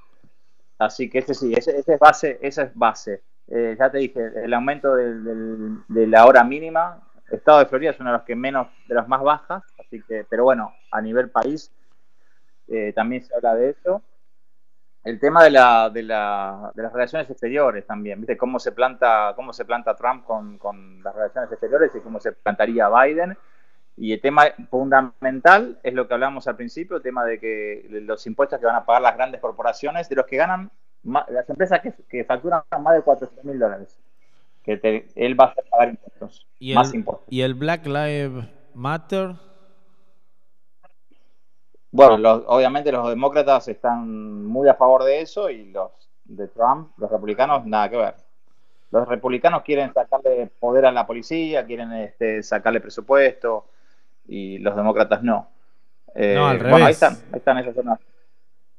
[0.78, 3.24] Así que ese sí, ese, es base, esa es base.
[3.48, 6.98] Eh, ya te dije, el aumento del- de la hora mínima,
[7.30, 10.24] estado de Florida es uno de los que menos, de las más bajas, así que,
[10.30, 11.70] pero bueno, a nivel país
[12.68, 14.02] eh, también se habla de eso
[15.04, 18.36] el tema de, la, de, la, de las relaciones exteriores también, ¿viste?
[18.36, 22.32] Cómo se planta, cómo se planta Trump con, con las relaciones exteriores y cómo se
[22.32, 23.36] plantaría Biden.
[23.96, 28.26] Y el tema fundamental es lo que hablamos al principio, el tema de que los
[28.26, 30.70] impuestos que van a pagar las grandes corporaciones, de los que ganan,
[31.28, 33.98] las empresas que, que facturan más de 400 mil dólares,
[34.62, 37.26] que te- él va a hacer pagar impuestos, ¿Y más el, impuestos.
[37.30, 38.44] ¿Y el Black Lives
[38.74, 39.34] Matter?
[41.92, 45.90] Bueno, los- obviamente los demócratas están muy a favor de eso y los
[46.24, 48.14] de Trump, los republicanos, nada que ver.
[48.92, 53.66] los republicanos quieren sacarle poder a la policía, quieren este, sacarle presupuesto
[54.26, 55.48] y los demócratas no.
[56.14, 56.96] Eh, No, al bueno, ahí revés.
[57.02, 58.00] están, ahí están esas zonas.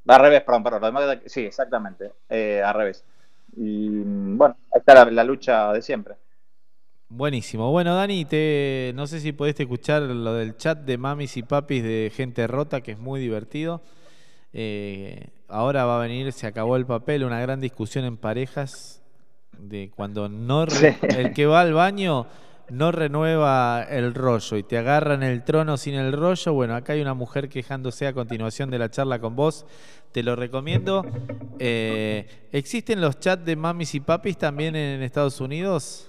[0.08, 0.82] Al revés, perdón, perdón.
[0.82, 2.12] los demócratas- sí, exactamente.
[2.28, 3.06] eh, al revés.
[3.56, 6.16] Y mm, bueno, ahí está la, la lucha de siempre.
[7.14, 7.70] Buenísimo.
[7.72, 11.84] Bueno, Dani, te, no sé si pudiste escuchar lo del chat de mamis y papis
[11.84, 13.82] de gente rota, que es muy divertido.
[14.54, 19.02] Eh, ahora va a venir, se acabó el papel, una gran discusión en parejas
[19.60, 22.28] de cuando no re- el que va al baño
[22.70, 26.54] no renueva el rollo y te agarran el trono sin el rollo.
[26.54, 29.66] Bueno, acá hay una mujer quejándose a continuación de la charla con vos.
[30.14, 31.06] Te lo recomiendo.
[31.60, 36.08] Eh, ¿Existen los chats de mamis y papis también en Estados Unidos?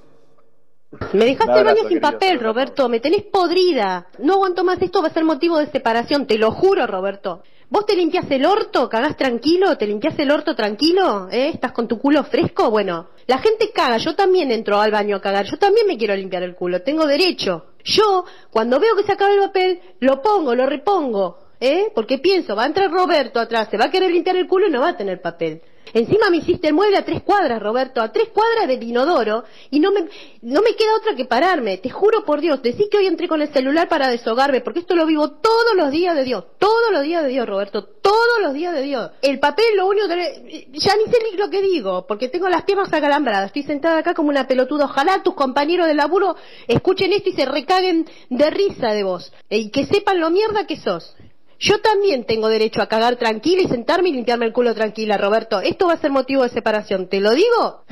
[1.13, 2.13] Me dejaste el baño sin querido.
[2.13, 2.89] papel, Roberto.
[2.89, 4.07] Me tenés podrida.
[4.19, 4.81] No aguanto más.
[4.81, 6.27] Esto va a ser motivo de separación.
[6.27, 7.43] Te lo juro, Roberto.
[7.71, 8.89] ¿Vos te limpiás el orto?
[8.89, 9.77] ¿Cagás tranquilo?
[9.77, 11.29] ¿Te limpiás el orto tranquilo?
[11.31, 11.51] ¿Eh?
[11.53, 12.71] ¿Estás con tu culo fresco?
[12.71, 13.99] Bueno, la gente caga.
[13.99, 15.45] Yo también entro al baño a cagar.
[15.45, 16.81] Yo también me quiero limpiar el culo.
[16.81, 17.67] Tengo derecho.
[17.85, 21.39] Yo, cuando veo que se acaba el papel, lo pongo, lo repongo.
[21.61, 21.91] ¿Eh?
[21.95, 24.71] Porque pienso, va a entrar Roberto atrás, se va a querer limpiar el culo y
[24.71, 25.61] no va a tener papel.
[25.93, 29.81] Encima me hiciste el mueble a tres cuadras, Roberto, a tres cuadras del inodoro, y
[29.81, 30.09] no me,
[30.43, 31.79] no me queda otra que pararme.
[31.79, 34.95] Te juro por Dios, decí que hoy entré con el celular para deshogarme, porque esto
[34.95, 38.55] lo vivo todos los días de Dios, todos los días de Dios, Roberto, todos los
[38.55, 39.11] días de Dios.
[39.23, 40.69] El papel, lo único que...
[40.73, 44.15] Ya ni sé ni lo que digo, porque tengo las piernas acalambradas, estoy sentada acá
[44.15, 44.87] como una pelotuda.
[44.87, 46.37] Ojalá tus compañeros de laburo
[46.67, 50.77] escuchen esto y se recaguen de risa de vos, y que sepan lo mierda que
[50.77, 51.15] sos.
[51.61, 55.61] Yo también tengo derecho a cagar tranquila y sentarme y limpiarme el culo tranquila, Roberto.
[55.61, 57.09] Esto va a ser motivo de separación.
[57.09, 57.85] ¿Te lo digo?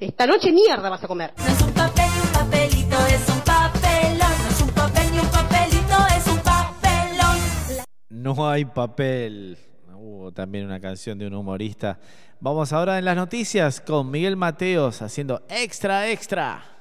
[0.00, 1.32] Esta noche mierda vas a comer.
[1.38, 4.18] No es un papel ni un papelito, es un papelón.
[4.38, 7.38] No es un papel ni un papelito, es un papelón.
[8.10, 9.58] No hay papel.
[9.94, 11.98] Hubo también una canción de un humorista.
[12.38, 16.75] Vamos ahora en las noticias con Miguel Mateos haciendo extra, extra.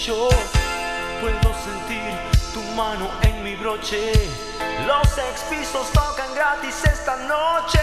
[0.00, 0.28] Yo?
[1.20, 2.10] Puedo sentir
[2.54, 4.12] tu mano en mi broche.
[4.86, 7.80] Los ex pisos tocan gratis esta noche.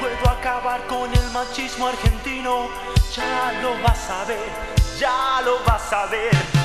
[0.00, 2.68] Puedo acabar con el machismo argentino.
[3.14, 4.50] Ya lo vas a ver,
[4.98, 6.59] ya lo vas a ver.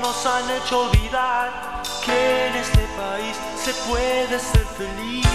[0.00, 5.26] Nos han hecho olvidar que en este país se puede ser feliz.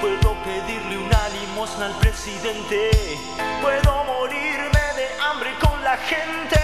[0.00, 2.90] Puedo pedirle una limosna al presidente.
[3.60, 6.60] Puedo morirme de hambre con la gente.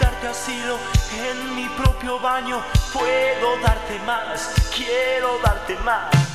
[0.00, 0.76] Darte asilo
[1.12, 2.62] en mi propio baño.
[2.92, 6.27] Puedo darte más, quiero darte más.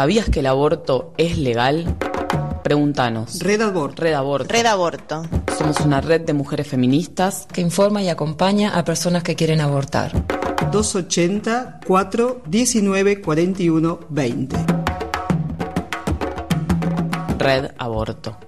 [0.00, 1.94] ¿Sabías que el aborto es legal?
[2.64, 3.38] Pregúntanos.
[3.40, 4.00] Red Aborto.
[4.00, 4.50] Red Aborto.
[4.50, 5.26] Red Aborto.
[5.58, 10.12] Somos una red de mujeres feministas que informa y acompaña a personas que quieren abortar.
[10.72, 14.56] 280 4 19 41 20.
[17.36, 18.38] Red Aborto.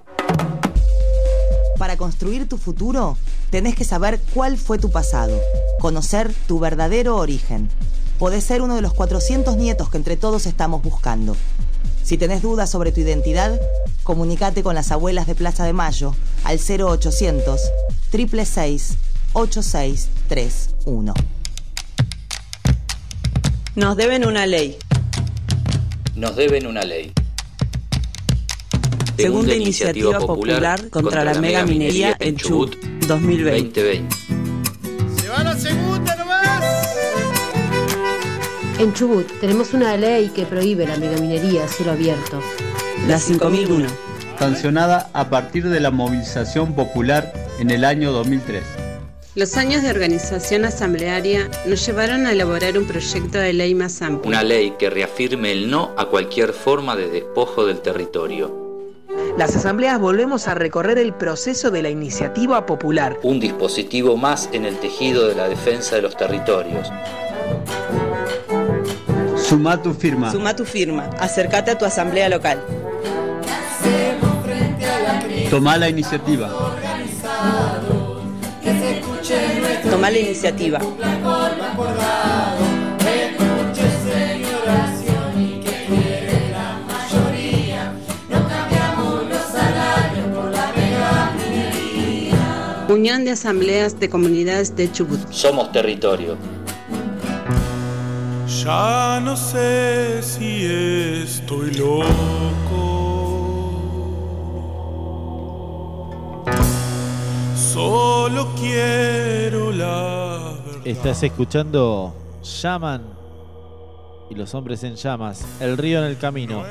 [1.77, 3.15] Para construir tu futuro,
[3.51, 5.39] tenés que saber cuál fue tu pasado,
[5.79, 7.69] conocer tu verdadero origen.
[8.23, 11.35] Podés ser uno de los 400 nietos que entre todos estamos buscando.
[12.05, 13.59] Si tenés dudas sobre tu identidad,
[14.03, 17.59] comunicate con las abuelas de Plaza de Mayo al 0800
[18.11, 18.97] 666
[19.33, 21.13] 8631.
[23.75, 24.77] Nos deben una ley.
[26.15, 27.11] Nos deben una ley.
[29.17, 32.73] Segunda iniciativa popular contra la mega minería en Chubut
[33.05, 33.81] 2020.
[33.81, 34.32] 2020.
[38.83, 42.41] En Chubut tenemos una ley que prohíbe la megaminería a cielo abierto.
[43.07, 43.87] La 5001.
[44.37, 48.61] sancionada a partir de la movilización popular en el año 2003.
[49.35, 54.27] Los años de organización asamblearia nos llevaron a elaborar un proyecto de ley más amplio.
[54.27, 58.53] Una ley que reafirme el no a cualquier forma de despojo del territorio.
[59.37, 63.17] Las asambleas volvemos a recorrer el proceso de la iniciativa popular.
[63.23, 66.91] Un dispositivo más en el tejido de la defensa de los territorios.
[69.43, 70.31] Suma tu firma.
[70.31, 71.09] Suma tu firma.
[71.19, 72.59] Acércate a tu asamblea local.
[75.49, 76.49] Toma la iniciativa.
[79.89, 80.79] Toma la iniciativa.
[92.89, 95.19] Unión de Asambleas de Comunidades de Chubut.
[95.31, 96.37] Somos territorio.
[98.63, 102.05] Ya no sé si estoy loco.
[107.55, 110.53] Solo quiero la
[110.85, 113.03] Estás escuchando Llaman
[114.29, 116.63] y los hombres en llamas, el río en el camino.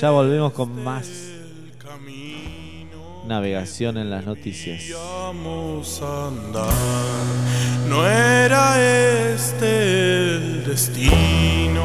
[0.00, 1.35] Ya volvemos con más
[3.26, 4.82] navegación en las noticias.
[6.02, 6.72] Andar.
[7.88, 8.80] No era
[9.34, 11.84] este el destino.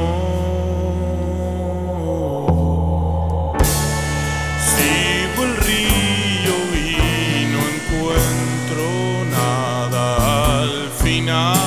[4.74, 7.46] Sigo el río y
[7.76, 8.86] encuentro
[9.32, 11.61] nada al final.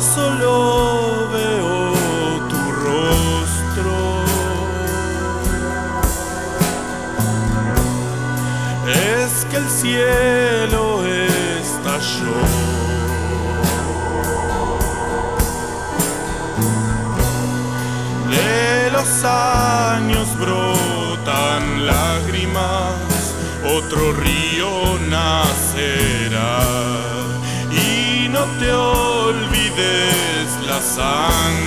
[0.00, 1.92] solo veo
[2.48, 4.24] tu rostro.
[8.86, 12.34] Es que el cielo estalló.
[18.30, 23.34] De los años brotan lágrimas,
[23.64, 26.58] otro río nacerá
[27.70, 28.72] y no te
[29.76, 31.63] willst, lass an.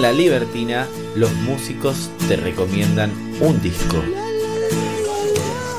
[0.00, 3.10] En La Libertina, los músicos te recomiendan
[3.42, 3.98] un disco.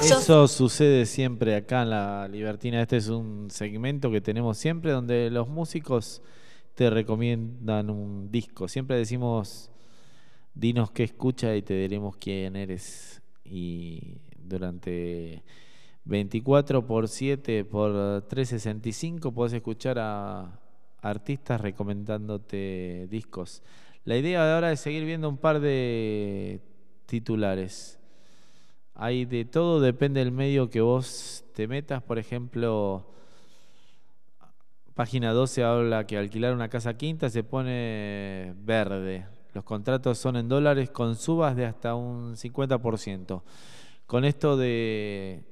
[0.04, 2.84] Eso sucede siempre acá en La Libertina.
[2.84, 6.22] Este es un segmento que tenemos siempre donde los músicos
[6.76, 8.68] te recomiendan un disco.
[8.68, 9.72] Siempre decimos,
[10.54, 13.24] dinos qué escucha y te diremos quién eres.
[13.44, 15.42] Y durante
[16.06, 20.60] 24 por 7 por 365 podés escuchar a
[21.02, 23.64] artistas recomendándote discos.
[24.04, 26.60] La idea de ahora es seguir viendo un par de
[27.06, 28.00] titulares.
[28.96, 32.02] Hay de todo, depende del medio que vos te metas.
[32.02, 33.06] Por ejemplo,
[34.96, 39.28] página 12 habla que alquilar una casa quinta se pone verde.
[39.54, 43.44] Los contratos son en dólares con subas de hasta un 50%.
[44.08, 45.44] Con esto de,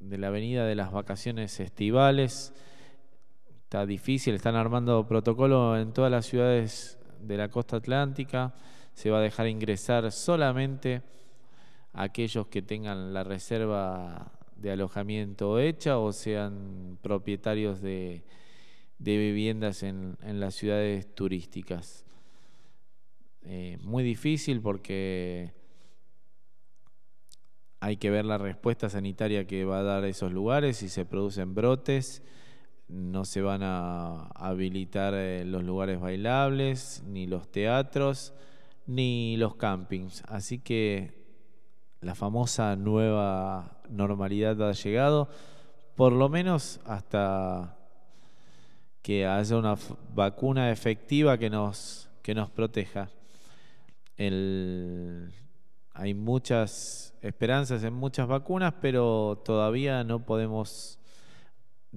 [0.00, 2.52] de la venida de las vacaciones estivales,
[3.62, 8.54] está difícil, están armando protocolo en todas las ciudades de la costa atlántica.
[8.94, 11.02] Se va a dejar ingresar solamente
[11.92, 18.22] a aquellos que tengan la reserva de alojamiento hecha o sean propietarios de,
[18.98, 22.04] de viviendas en, en, las ciudades turísticas.
[23.44, 25.52] Eh, muy difícil porque
[27.80, 31.54] hay que ver la respuesta sanitaria que va a dar esos lugares, si se producen
[31.54, 32.22] brotes
[32.88, 38.32] no se van a habilitar eh, los lugares bailables, ni los teatros,
[38.86, 40.22] ni los campings.
[40.28, 41.26] Así que
[42.00, 45.28] la famosa nueva normalidad ha llegado,
[45.96, 47.76] por lo menos hasta
[49.02, 49.76] que haya una
[50.14, 53.08] vacuna efectiva que nos, que nos proteja.
[54.18, 60.98] hay muchas esperanzas en muchas vacunas, pero todavía no podemos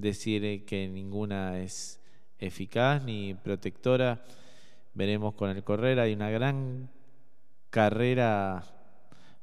[0.01, 1.99] decir eh, que ninguna es
[2.39, 4.23] eficaz ni protectora.
[4.93, 6.89] Veremos con el correr, hay una gran
[7.69, 8.63] carrera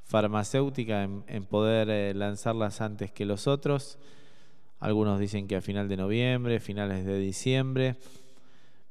[0.05, 3.99] farmacéutica en, poder eh, lanzarlas antes que los otros.
[4.79, 7.97] Algunos dicen que a final de noviembre, finales de diciembre,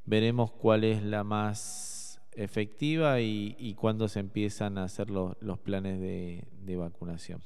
[0.06, 6.00] veremos cuál es la más efectiva y, cuándo se empiezan a hacer lo- los planes
[6.00, 7.42] de, de vacunación.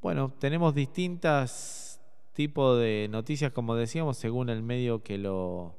[0.00, 1.85] Bueno, tenemos distintas
[2.36, 5.74] tipos de noticias, como decíamos, según el medio que lo,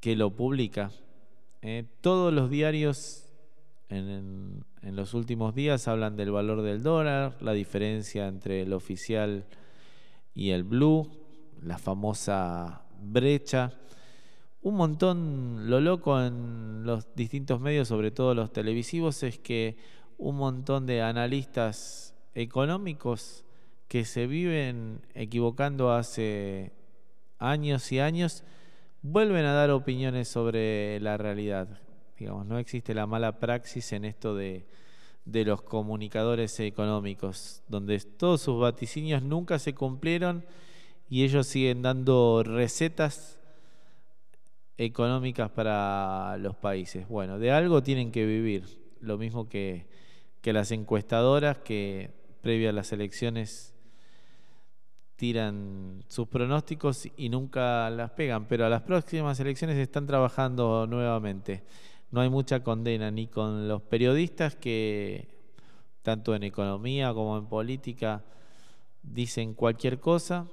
[0.00, 0.90] que lo publica.
[1.60, 3.26] Eh, todos los diarios
[3.90, 9.44] en- en los últimos días hablan del valor del dólar, la diferencia entre el oficial
[10.34, 11.08] y el blue,
[11.62, 13.74] la famosa brecha.
[14.62, 19.76] Un montón, lo loco en los distintos medios, sobre todo los televisivos, es que
[20.18, 23.44] un montón de analistas económicos
[23.92, 26.72] que se viven equivocando hace
[27.38, 28.42] años y años,
[29.02, 31.68] vuelven a dar opiniones sobre la realidad.
[32.18, 34.64] Digamos, no existe la mala praxis en esto de,
[35.26, 40.46] de los comunicadores económicos, donde todos sus vaticinios nunca se cumplieron
[41.10, 43.38] y ellos siguen dando recetas
[44.78, 47.06] económicas para los países.
[47.08, 48.64] Bueno, de algo tienen que vivir,
[49.02, 49.84] lo mismo que,
[50.40, 52.10] que las encuestadoras que
[52.40, 53.71] previa a las elecciones
[55.22, 61.62] tiran sus pronósticos y nunca las pegan, pero a las próximas elecciones están trabajando nuevamente.
[62.10, 65.28] No hay mucha condena ni con los periodistas que,
[66.02, 68.24] tanto en economía como en política,
[69.00, 70.48] dicen cualquier cosa,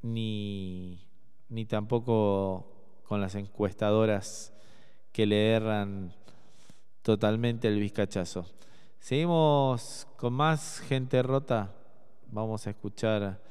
[0.00, 1.06] ni,
[1.50, 2.66] ni tampoco
[3.06, 4.54] con las encuestadoras
[5.12, 6.14] que le erran
[7.02, 8.46] totalmente el vizcachazo.
[8.98, 11.74] Seguimos con más gente rota.
[12.32, 13.44] Vamos a escuchar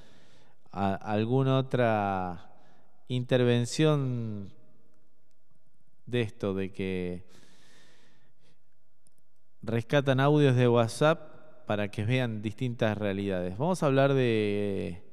[0.73, 2.51] alguna otra
[3.07, 4.51] intervención
[6.05, 7.23] de esto, de que
[9.61, 13.57] rescatan audios de WhatsApp para que vean distintas realidades.
[13.57, 15.03] Vamos a hablar de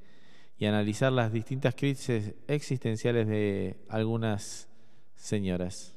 [0.58, 4.68] y analizar las distintas crisis existenciales de algunas
[5.16, 5.94] señoras.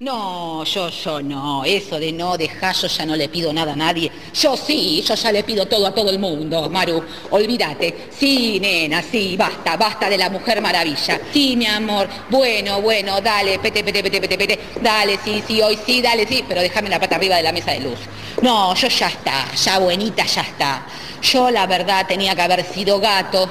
[0.00, 1.64] No, yo, yo no.
[1.64, 4.10] Eso de no dejar, yo ya no le pido nada a nadie.
[4.32, 7.02] Yo sí, yo ya le pido todo a todo el mundo, Maru.
[7.30, 8.08] Olvídate.
[8.16, 11.20] Sí, nena, sí, basta, basta de la mujer maravilla.
[11.32, 12.08] Sí, mi amor.
[12.30, 14.60] Bueno, bueno, dale, pete, pete, pete, pete, pete.
[14.80, 17.72] Dale, sí, sí, hoy sí, dale, sí, pero déjame la pata arriba de la mesa
[17.72, 17.98] de luz.
[18.40, 20.86] No, yo ya está, ya buenita, ya está.
[21.20, 23.48] Yo la verdad tenía que haber sido gato.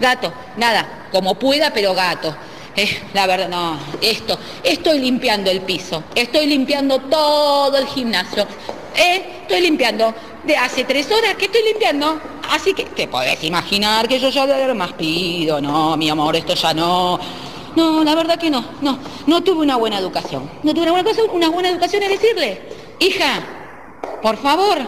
[0.00, 2.36] Gato, nada, como pueda, pero gato.
[2.76, 8.46] Eh, la verdad, no, esto, estoy limpiando el piso, estoy limpiando todo el gimnasio,
[8.96, 10.12] eh, estoy limpiando,
[10.44, 12.20] de hace tres horas que estoy limpiando,
[12.50, 16.54] así que te podés imaginar que yo ya de más pido, no, mi amor, esto
[16.54, 17.18] ya no,
[17.76, 21.10] no, la verdad que no, no, no tuve una buena educación, no tuve una buena
[21.10, 22.60] educación, una buena educación es decirle,
[22.98, 23.40] hija,
[24.20, 24.78] por favor,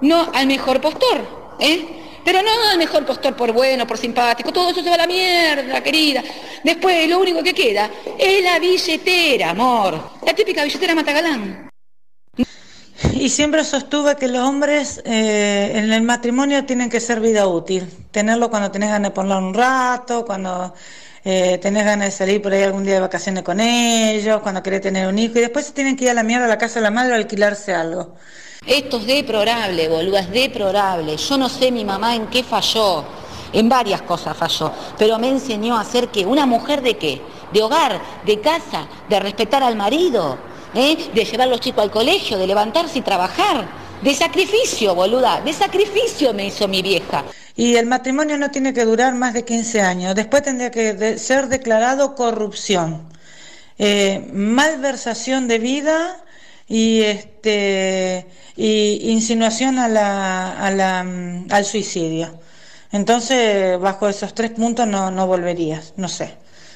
[0.00, 2.01] no al mejor postor, ¿eh?
[2.24, 5.06] Pero no al mejor postor por bueno, por simpático, todo eso se va a la
[5.06, 6.22] mierda, querida.
[6.62, 10.00] Después lo único que queda es la billetera, amor.
[10.24, 11.70] La típica billetera matagalán.
[13.14, 17.88] Y siempre sostuve que los hombres eh, en el matrimonio tienen que ser vida útil.
[18.10, 20.72] Tenerlo cuando tenés ganas de ponerlo un rato, cuando
[21.24, 24.80] eh, tenés ganas de salir por ahí algún día de vacaciones con ellos, cuando querés
[24.80, 25.38] tener un hijo.
[25.38, 27.12] Y después se tienen que ir a la mierda a la casa de la madre
[27.12, 28.16] o alquilarse algo.
[28.66, 31.16] Esto es deplorable, boluda, es deplorable.
[31.16, 33.04] Yo no sé mi mamá en qué falló.
[33.52, 37.20] En varias cosas falló, pero me enseñó a ser que una mujer de qué?
[37.52, 40.38] De hogar, de casa, de respetar al marido,
[40.74, 41.10] ¿eh?
[41.12, 43.82] de llevar a los chicos al colegio, de levantarse y trabajar.
[44.00, 47.24] De sacrificio, boluda, de sacrificio me hizo mi vieja.
[47.54, 50.14] Y el matrimonio no tiene que durar más de 15 años.
[50.14, 53.06] Después tendría que ser declarado corrupción,
[53.78, 56.24] eh, malversación de vida
[56.72, 58.26] y este
[58.56, 62.40] y insinuación a la, a la, mm, al suicidio.
[62.90, 66.34] Entonces, bajo esos tres puntos no, no volverías, no sé.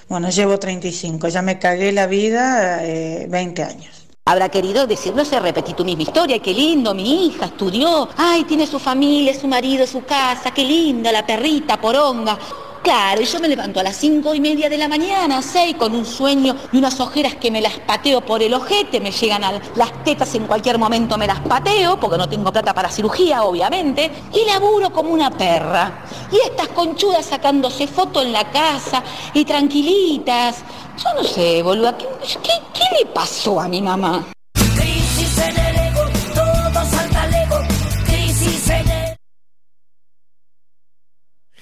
[0.08, 4.06] Bueno, llevo 35, ya me cagué la vida eh, 20 años.
[4.26, 8.44] Habrá querido decir, no sé, repetí tu misma historia, qué lindo, mi hija estudió, ay,
[8.44, 12.38] tiene su familia, su marido, su casa, qué linda, la perrita, poronga.
[12.86, 15.92] Claro, y yo me levanto a las cinco y media de la mañana, seis, con
[15.92, 19.60] un sueño y unas ojeras que me las pateo por el ojete, me llegan a
[19.74, 24.08] las tetas en cualquier momento, me las pateo, porque no tengo plata para cirugía, obviamente,
[24.32, 26.04] y laburo como una perra.
[26.30, 29.02] Y estas conchudas sacándose fotos en la casa
[29.34, 30.58] y tranquilitas.
[31.02, 34.28] Yo no sé, boluda, ¿qué, qué, qué le pasó a mi mamá?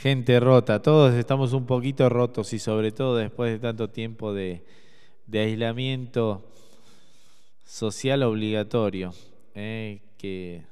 [0.05, 4.63] Gente rota, todos estamos un poquito rotos y sobre todo después de tanto tiempo de,
[5.33, 6.45] aislamiento
[7.65, 9.15] social obligatorio,
[9.55, 10.67] eh, que,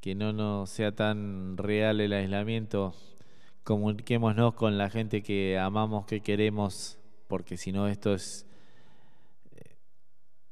[0.00, 2.94] que no nos sea tan real el aislamiento
[3.64, 8.46] comuniquémonos con la gente que amamos, que queremos, porque si no esto es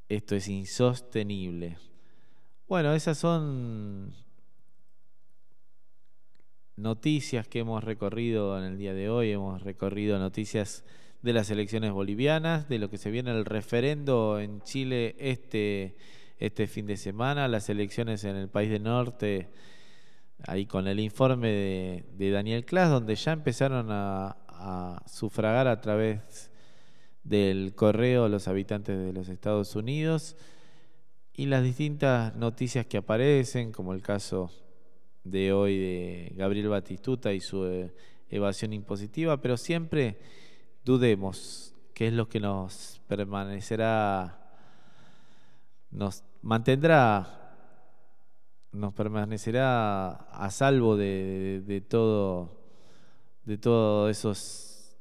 [0.09, 1.77] esto es insostenible.
[2.67, 4.13] Bueno, esas son
[6.77, 9.31] noticias que hemos recorrido en el día de hoy.
[9.31, 10.85] Hemos recorrido noticias
[11.21, 15.97] de las elecciones bolivianas, de lo que se viene el referendo en Chile este,
[16.37, 19.49] este fin de semana, las elecciones en el país del norte,
[20.45, 26.51] ahí con el informe de, Daniel Klaas, donde ya empezaron a, a sufragar a través
[27.23, 30.37] del correo los habitantes de los Estados Unidos
[31.33, 34.51] y las distintas noticias que aparecen, como el caso
[35.29, 37.93] de hoy de Gabriel Batistuta y su eh,
[38.29, 40.17] evasión impositiva, pero siempre
[40.83, 44.39] dudemos qué es lo que nos permanecerá,
[45.91, 47.55] nos mantendrá,
[48.71, 52.61] nos permanecerá a salvo de, de todo,
[53.45, 54.95] de todos esos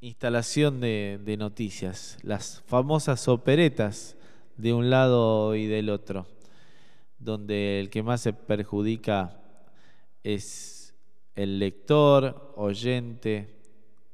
[0.00, 4.16] instalación de, de, noticias, las famosas operetas
[4.56, 6.26] de un lado y del otro,
[7.18, 9.41] donde el que más se perjudica
[10.22, 10.94] es
[11.34, 13.60] el lector, oyente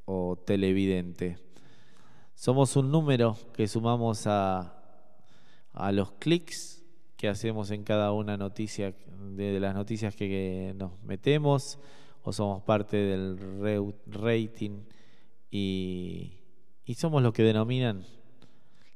[0.04, 1.38] o televidente.
[2.34, 4.80] Somos un número que sumamos a,
[5.72, 6.84] a los clics
[7.16, 8.94] que hacemos en cada una noticia
[9.36, 11.78] de las noticias que, que nos metemos
[12.22, 14.82] o somos parte del rating
[15.50, 16.34] y,
[16.96, 18.04] somos lo que denominan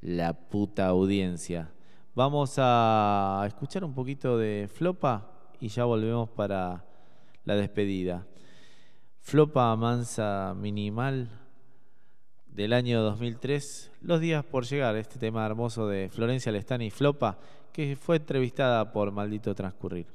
[0.01, 1.72] la puta audiencia.
[2.14, 5.30] Vamos a escuchar un poquito de Flopa
[5.60, 6.84] y ya volvemos para
[7.44, 8.27] la despedida.
[9.20, 11.28] Flopa Mansa Minimal
[12.47, 17.39] del año 2003, Los días por llegar, este tema hermoso de Florencia Lestani Flopa,
[17.73, 20.06] que fue entrevistada por Maldito Transcurrir.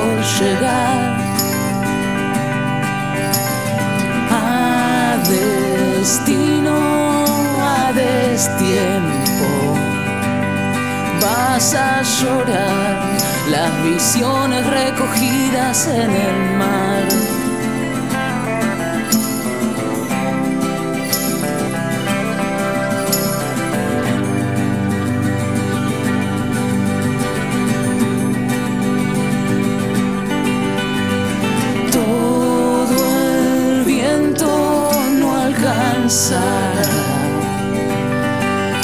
[0.00, 1.16] Por llegar
[4.30, 6.78] a destino,
[7.60, 9.48] a destiempo.
[11.20, 12.96] Vas a llorar
[13.50, 17.29] las visiones recogidas en el mar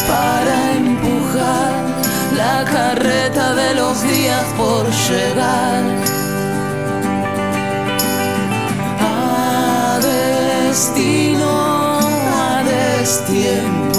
[0.06, 1.72] para empujar
[2.36, 5.82] la carreta de los días por llegar
[9.00, 13.98] a destino, a destiempo.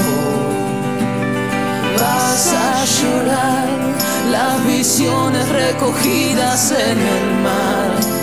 [2.00, 3.68] Vas a llorar
[4.32, 8.17] las visiones recogidas en el mar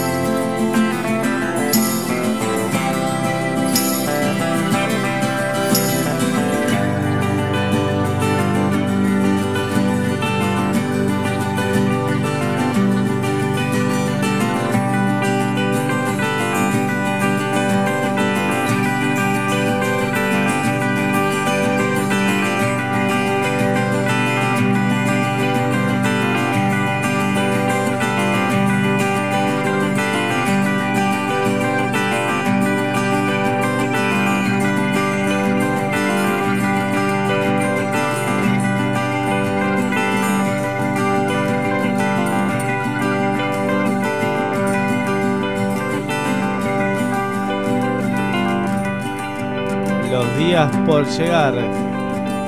[50.72, 51.54] por llegar.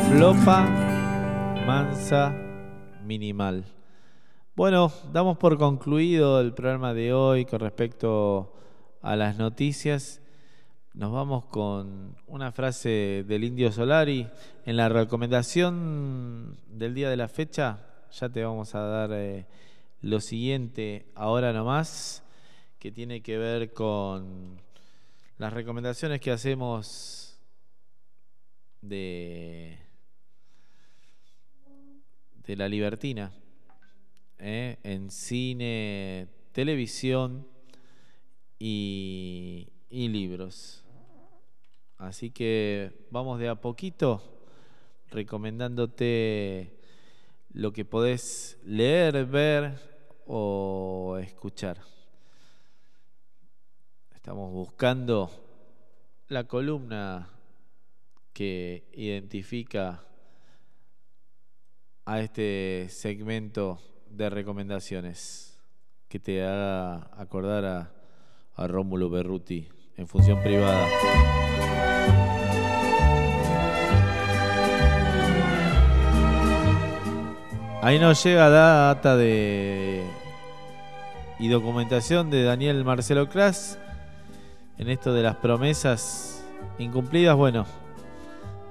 [0.09, 0.63] Flopa,
[1.67, 2.35] mansa,
[3.05, 3.65] minimal.
[4.55, 8.55] Bueno, damos por concluido el programa de hoy con respecto
[9.03, 10.23] a las noticias.
[10.95, 14.27] Nos vamos con una frase del Indio Solari.
[14.65, 17.81] En la recomendación del día de la fecha,
[18.13, 19.47] ya te vamos a dar eh,
[20.01, 22.23] lo siguiente ahora nomás,
[22.79, 24.57] que tiene que ver con
[25.37, 27.26] las recomendaciones que hacemos
[28.89, 29.79] de,
[32.47, 33.33] de la libertina
[34.39, 34.79] ¿eh?
[34.83, 37.47] en cine, televisión
[38.59, 40.85] y, y libros.
[41.99, 44.23] Así que vamos de a poquito
[45.11, 46.77] recomendándote
[47.53, 49.81] lo que podés leer, ver
[50.27, 51.79] o escuchar.
[54.15, 55.31] Estamos buscando
[56.29, 57.31] la columna
[58.37, 60.05] que identifica
[62.05, 63.81] a este segmento
[64.11, 65.59] de recomendaciones
[66.07, 67.95] que te haga acordar a,
[68.55, 70.87] a Rómulo Berruti en función privada.
[77.81, 80.05] Ahí nos llega la data de
[81.39, 83.79] y documentación de Daniel Marcelo Cras
[84.77, 86.45] en esto de las promesas
[86.79, 87.35] incumplidas.
[87.35, 87.65] Bueno,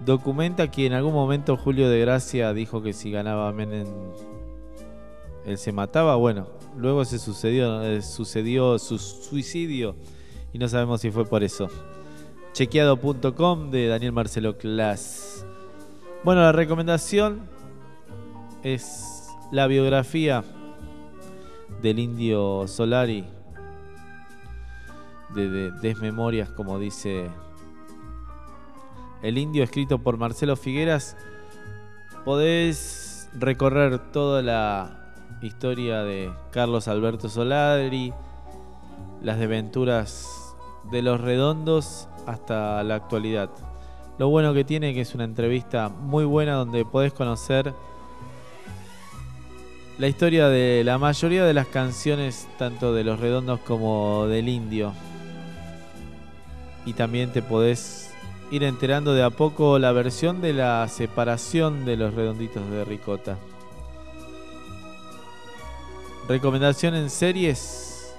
[0.04, 3.88] documenta que en algún momento Julio de Gracia dijo que si ganaba Menem
[5.46, 6.16] él se mataba.
[6.16, 9.96] Bueno, luego se sucedió, eh, sucedió su suicidio
[10.52, 11.68] y no sabemos si fue por eso.
[12.54, 15.46] Chequeado.com de Daniel Marcelo Clas.
[16.24, 17.42] Bueno, la recomendación
[18.64, 20.44] es la biografía
[21.82, 23.26] del indio Solari,
[25.36, 27.30] de, Desmemorias, como dice
[29.26, 31.18] el indio, escrito por Marcelo Figueras.
[32.24, 38.14] Podés recorrer toda la historia de Carlos Alberto Solari,
[39.24, 40.56] las desventuras
[40.92, 43.50] de los redondos hasta la actualidad.
[44.20, 47.74] Lo bueno que tiene que es una entrevista muy buena donde podés conocer
[49.98, 54.94] la historia de la mayoría de las canciones, tanto de los redondos como del indio.
[56.86, 58.15] Y también te podés
[58.52, 63.38] ir enterando de a poco la versión de la separación de los redonditos de ricota.
[66.28, 68.16] Recomendación en series.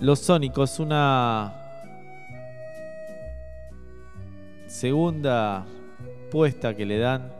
[0.00, 1.52] Los Sónicos, una
[4.66, 5.66] segunda
[6.30, 7.30] puesta que le dan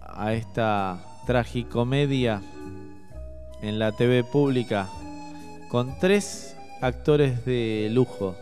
[0.00, 2.42] a esta tragicomedia
[3.62, 4.88] en la TV pública
[5.68, 8.36] con tres actores de lujo.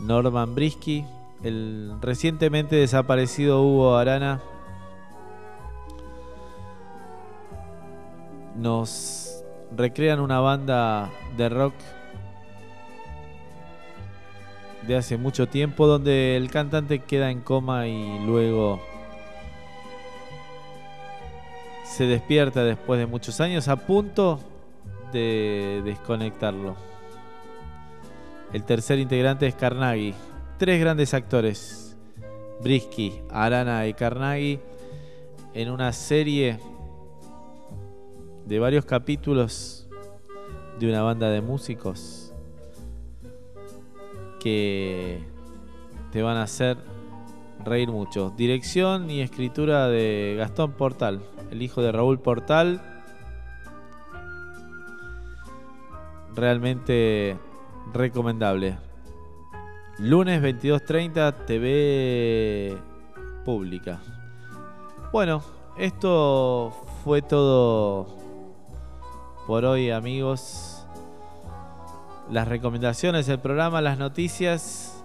[0.00, 1.04] Norman Brisky,
[1.42, 4.40] el recientemente desaparecido Hugo Arana,
[8.56, 9.42] nos
[9.76, 11.74] recrean una banda de rock
[14.86, 18.80] de hace mucho tiempo donde el cantante queda en coma y luego
[21.84, 24.40] se despierta después de muchos años a punto
[25.12, 26.76] de desconectarlo.
[28.52, 30.12] El tercer integrante es Carnaghi.
[30.58, 31.96] Tres grandes actores,
[32.62, 34.58] Brisky, Arana y Carnaghi,
[35.54, 36.58] en una serie
[38.46, 39.88] de varios capítulos
[40.80, 42.34] de una banda de músicos
[44.40, 45.22] que
[46.10, 46.76] te van a hacer
[47.64, 48.34] reír mucho.
[48.36, 51.20] Dirección y escritura de Gastón Portal,
[51.52, 52.82] el hijo de Raúl Portal.
[56.34, 57.36] Realmente
[57.92, 58.78] recomendable.
[59.98, 62.78] Lunes 22.30 TV
[63.44, 64.00] pública.
[65.12, 65.42] Bueno,
[65.76, 66.72] esto
[67.04, 68.06] fue todo
[69.46, 70.86] por hoy amigos.
[72.30, 75.02] Las recomendaciones del programa, las noticias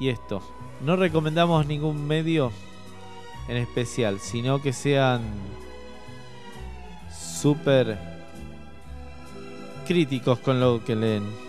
[0.00, 0.42] y esto.
[0.84, 2.50] No recomendamos ningún medio
[3.46, 5.22] en especial, sino que sean
[7.10, 7.98] súper
[9.86, 11.41] críticos con lo que leen.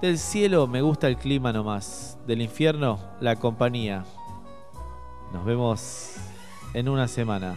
[0.00, 4.04] Del cielo me gusta el clima nomás, del infierno la compañía.
[5.32, 6.14] Nos vemos
[6.74, 7.56] en una semana.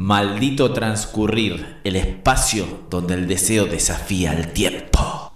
[0.00, 5.27] Maldito transcurrir, el espacio donde el deseo desafía el tiempo.